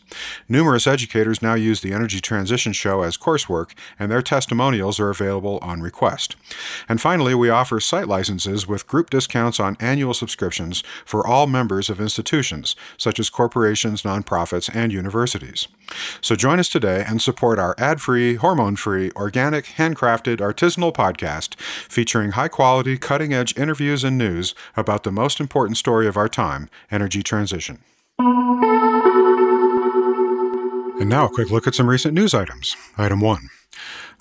Numerous 0.48 0.86
educators 0.86 1.42
now 1.42 1.54
use 1.54 1.80
the 1.80 1.92
Energy 1.92 2.20
Transition 2.20 2.72
Show 2.72 3.02
as 3.02 3.16
coursework, 3.16 3.72
and 3.98 4.10
their 4.10 4.22
testimonials 4.22 5.00
are 5.00 5.10
available 5.10 5.58
on 5.62 5.80
request. 5.80 6.36
And 6.88 7.00
finally, 7.00 7.34
we 7.34 7.50
offer 7.50 7.80
site 7.80 8.08
licenses 8.08 8.66
with 8.66 8.86
group 8.86 9.10
discounts 9.10 9.58
on 9.58 9.76
annual 9.80 10.14
subscriptions 10.14 10.82
for 11.04 11.26
all 11.26 11.46
members 11.46 11.90
of 11.90 12.00
institutions, 12.00 12.76
such 12.96 13.18
as 13.18 13.30
corporations, 13.30 14.02
nonprofits, 14.02 14.70
and 14.74 14.92
universities. 14.92 15.68
So 16.20 16.34
join 16.34 16.58
us 16.58 16.68
today 16.68 17.04
and 17.06 17.22
support 17.22 17.58
our 17.58 17.74
ad 17.78 18.00
free, 18.00 18.34
hormone 18.34 18.76
free, 18.76 19.10
organic, 19.16 19.64
handcrafted, 19.64 20.38
artisanal 20.38 20.75
podcast 20.92 21.58
featuring 21.60 22.32
high 22.32 22.48
quality, 22.48 22.98
cutting 22.98 23.32
edge 23.32 23.56
interviews 23.56 24.04
and 24.04 24.16
news 24.16 24.54
about 24.76 25.02
the 25.02 25.12
most 25.12 25.40
important 25.40 25.76
story 25.76 26.06
of 26.06 26.16
our 26.16 26.28
time 26.28 26.68
energy 26.90 27.22
transition. 27.22 27.78
And 30.98 31.10
now 31.10 31.26
a 31.26 31.28
quick 31.30 31.50
look 31.50 31.66
at 31.66 31.74
some 31.74 31.90
recent 31.90 32.14
news 32.14 32.32
items. 32.32 32.74
Item 32.96 33.20
1. 33.20 33.48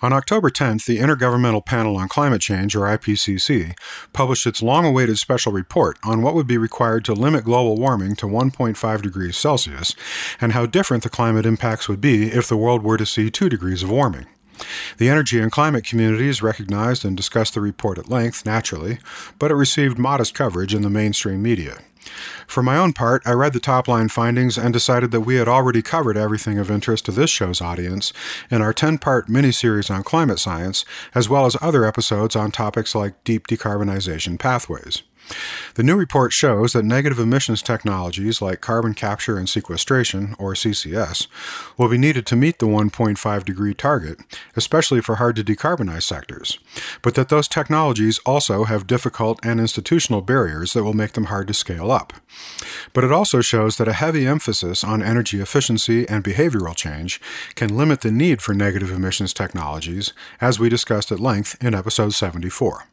On 0.02 0.12
October 0.12 0.50
10th, 0.50 0.86
the 0.86 1.00
Intergovernmental 1.00 1.66
Panel 1.66 1.96
on 1.96 2.10
Climate 2.10 2.42
Change, 2.42 2.76
or 2.76 2.82
IPCC, 2.82 3.78
published 4.12 4.46
its 4.46 4.62
long 4.62 4.86
awaited 4.86 5.18
special 5.18 5.54
report 5.54 5.98
on 6.04 6.22
what 6.22 6.36
would 6.36 6.48
be 6.48 6.58
required 6.58 7.06
to 7.06 7.14
limit 7.14 7.46
global 7.46 7.78
warming 7.78 8.18
to 8.18 8.26
1.5 8.26 9.02
degrees 9.02 9.38
Celsius 9.38 9.96
and 10.42 10.52
how 10.52 10.66
different 10.66 11.04
the 11.04 11.10
climate 11.10 11.46
impacts 11.46 11.88
would 11.88 12.02
be 12.02 12.28
if 12.28 12.50
the 12.50 12.58
world 12.58 12.84
were 12.84 12.98
to 12.98 13.06
see 13.06 13.32
2 13.32 13.48
degrees 13.48 13.84
of 13.84 13.90
warming. 13.90 14.26
The 14.98 15.10
energy 15.10 15.40
and 15.40 15.52
climate 15.52 15.86
communities 15.86 16.42
recognized 16.42 17.06
and 17.06 17.16
discussed 17.16 17.54
the 17.54 17.62
report 17.62 17.98
at 17.98 18.10
length, 18.10 18.46
naturally, 18.46 19.00
but 19.40 19.52
it 19.52 19.56
received 19.56 19.98
modest 19.98 20.34
coverage 20.34 20.74
in 20.74 20.82
the 20.82 20.90
mainstream 20.90 21.42
media. 21.42 21.80
For 22.48 22.62
my 22.62 22.78
own 22.78 22.94
part, 22.94 23.24
I 23.26 23.32
read 23.32 23.54
the 23.54 23.60
top 23.60 23.88
line 23.88 24.10
findings 24.10 24.58
and 24.58 24.72
decided 24.72 25.12
that 25.12 25.22
we 25.22 25.36
had 25.36 25.48
already 25.48 25.82
covered 25.82 26.18
everything 26.18 26.60
of 26.60 26.70
interest 26.70 27.06
to 27.06 27.12
this 27.12 27.30
show's 27.30 27.62
audience 27.62 28.14
in 28.52 28.62
our 28.62 28.74
10 28.74 29.00
part 29.00 29.28
mini-series 29.28 29.90
on 29.90 30.04
climate 30.04 30.40
science, 30.40 30.86
as 31.14 31.28
well 31.28 31.46
as 31.46 31.58
other 31.62 31.86
episodes 31.86 32.36
on 32.36 32.52
topics 32.52 32.94
like 32.94 33.24
deep 33.24 33.48
decarbonization 33.48 34.40
pathways. 34.40 35.02
The 35.76 35.84
new 35.84 35.96
report 35.96 36.32
shows 36.32 36.74
that 36.74 36.86
negative 36.86 37.20
emissions 37.20 37.62
technologies 37.62 38.42
like 38.42 38.62
carbon 38.62 38.94
capture 38.94 39.38
and 39.38 39.50
sequestration, 39.50 40.36
or 40.40 40.54
CCS, 40.54 41.28
will 41.78 41.90
be 41.90 41.98
needed 41.98 42.26
to 42.28 42.36
meet 42.36 42.60
the 42.60 42.68
1.5 42.68 43.46
degree 43.46 43.74
target, 43.74 44.20
especially 44.56 45.02
for 45.02 45.16
hard 45.16 45.36
to 45.36 45.44
decarbonize 45.44 46.04
sectors, 46.04 46.60
but 47.02 47.16
that 47.16 47.30
those 47.30 47.48
technologies 47.48 48.20
also 48.20 48.64
have 48.66 48.88
difficult 48.88 49.40
and 49.44 49.60
institutional 49.60 50.22
barriers 50.22 50.74
that 50.74 50.84
will 50.84 50.94
make 50.94 51.14
them 51.14 51.26
hard 51.26 51.48
to 51.48 51.54
scale 51.54 51.92
up. 51.92 52.14
But 52.94 53.04
it 53.04 53.12
also 53.12 53.42
shows 53.42 53.78
that 53.78 53.88
a 53.88 53.94
heavy 53.94 54.26
emphasis 54.26 54.84
on 54.84 55.02
energy 55.02 55.42
efficiency 55.42 56.08
and 56.08 56.24
behavioral 56.24 56.76
change 56.76 57.22
can 57.56 57.76
limit 57.76 58.02
the 58.02 58.12
need 58.12 58.42
for 58.42 58.54
negative 58.54 58.92
emissions 58.92 59.34
technologies, 59.34 60.14
as 60.40 60.60
we 60.60 60.70
discussed 60.70 61.12
at 61.12 61.20
length 61.20 61.62
in 61.62 61.76
episode 61.76 62.14
74. 62.14 62.86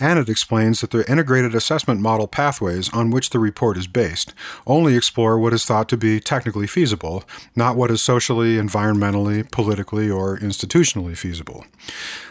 And 0.00 0.18
it 0.18 0.28
explains 0.28 0.80
that 0.80 0.90
the 0.90 1.10
integrated 1.10 1.54
assessment 1.54 2.00
model 2.00 2.26
pathways 2.26 2.92
on 2.92 3.10
which 3.10 3.30
the 3.30 3.38
report 3.38 3.76
is 3.76 3.86
based 3.86 4.34
only 4.66 4.96
explore 4.96 5.38
what 5.38 5.52
is 5.52 5.64
thought 5.64 5.88
to 5.88 5.96
be 5.96 6.20
technically 6.20 6.66
feasible, 6.66 7.24
not 7.54 7.76
what 7.76 7.90
is 7.90 8.02
socially, 8.02 8.56
environmentally, 8.56 9.50
politically, 9.50 10.10
or 10.10 10.38
institutionally 10.38 11.16
feasible. 11.16 11.64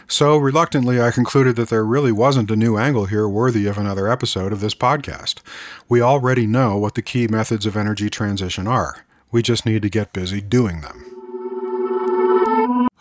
So, 0.08 0.36
reluctantly, 0.36 1.00
I 1.00 1.10
concluded 1.10 1.56
that 1.56 1.68
there 1.68 1.84
really 1.84 2.12
wasn't 2.12 2.50
a 2.50 2.56
new 2.56 2.76
angle 2.76 3.06
here 3.06 3.28
worthy 3.28 3.66
of 3.66 3.78
another 3.78 4.08
episode 4.08 4.52
of 4.52 4.60
this 4.60 4.74
podcast. 4.74 5.36
We 5.88 6.02
already 6.02 6.46
know 6.46 6.76
what 6.76 6.94
the 6.94 7.02
key 7.02 7.28
methods 7.28 7.66
of 7.66 7.76
energy 7.76 8.10
transition 8.10 8.66
are. 8.66 9.06
We 9.30 9.42
just 9.42 9.64
need 9.64 9.82
to 9.82 9.88
get 9.88 10.12
busy 10.12 10.40
doing 10.40 10.82
them. 10.82 11.04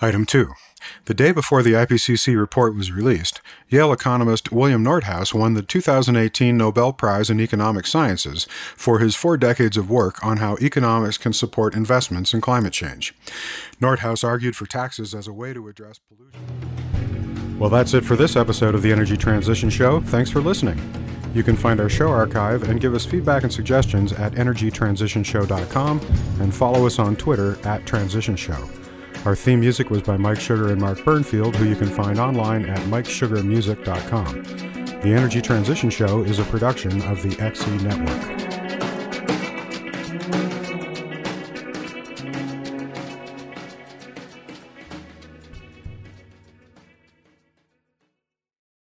Item 0.01 0.25
2. 0.25 0.47
The 1.05 1.13
day 1.13 1.31
before 1.31 1.63
the 1.63 1.73
IPCC 1.73 2.37
report 2.37 2.75
was 2.75 2.91
released, 2.91 3.41
Yale 3.69 3.93
economist 3.93 4.51
William 4.51 4.83
Nordhaus 4.83 5.33
won 5.33 5.53
the 5.53 5.61
2018 5.61 6.57
Nobel 6.57 6.93
Prize 6.93 7.29
in 7.29 7.39
Economic 7.39 7.85
Sciences 7.87 8.47
for 8.75 8.99
his 8.99 9.15
four 9.15 9.37
decades 9.37 9.77
of 9.77 9.89
work 9.89 10.23
on 10.25 10.37
how 10.37 10.57
economics 10.61 11.17
can 11.17 11.33
support 11.33 11.75
investments 11.75 12.33
in 12.33 12.41
climate 12.41 12.73
change. 12.73 13.13
Nordhaus 13.81 14.23
argued 14.23 14.55
for 14.55 14.65
taxes 14.65 15.13
as 15.13 15.27
a 15.27 15.33
way 15.33 15.53
to 15.53 15.67
address 15.67 15.99
pollution. 15.99 17.59
Well, 17.59 17.69
that's 17.69 17.93
it 17.93 18.03
for 18.03 18.15
this 18.15 18.35
episode 18.35 18.73
of 18.73 18.81
the 18.81 18.91
Energy 18.91 19.15
Transition 19.15 19.69
Show. 19.69 20.01
Thanks 20.01 20.31
for 20.31 20.41
listening. 20.41 20.79
You 21.33 21.43
can 21.43 21.55
find 21.55 21.79
our 21.79 21.89
show 21.89 22.09
archive 22.09 22.63
and 22.63 22.81
give 22.81 22.93
us 22.93 23.05
feedback 23.05 23.43
and 23.43 23.53
suggestions 23.53 24.11
at 24.13 24.33
energytransitionshow.com 24.33 25.99
and 26.41 26.53
follow 26.53 26.85
us 26.85 26.99
on 26.99 27.15
Twitter 27.15 27.57
at 27.65 27.85
Transition 27.85 28.35
Show. 28.35 28.67
Our 29.23 29.35
theme 29.35 29.59
music 29.59 29.91
was 29.91 30.01
by 30.01 30.17
Mike 30.17 30.39
Sugar 30.39 30.69
and 30.69 30.81
Mark 30.81 30.97
Burnfield, 30.99 31.55
who 31.55 31.65
you 31.65 31.75
can 31.75 31.89
find 31.89 32.17
online 32.17 32.65
at 32.65 32.79
MikeSugarMusic.com. 32.87 34.43
The 35.01 35.13
Energy 35.13 35.41
Transition 35.41 35.91
Show 35.91 36.23
is 36.23 36.39
a 36.39 36.43
production 36.45 37.03
of 37.03 37.21
the 37.21 37.29
XE 37.35 37.83
Network. 37.83 38.50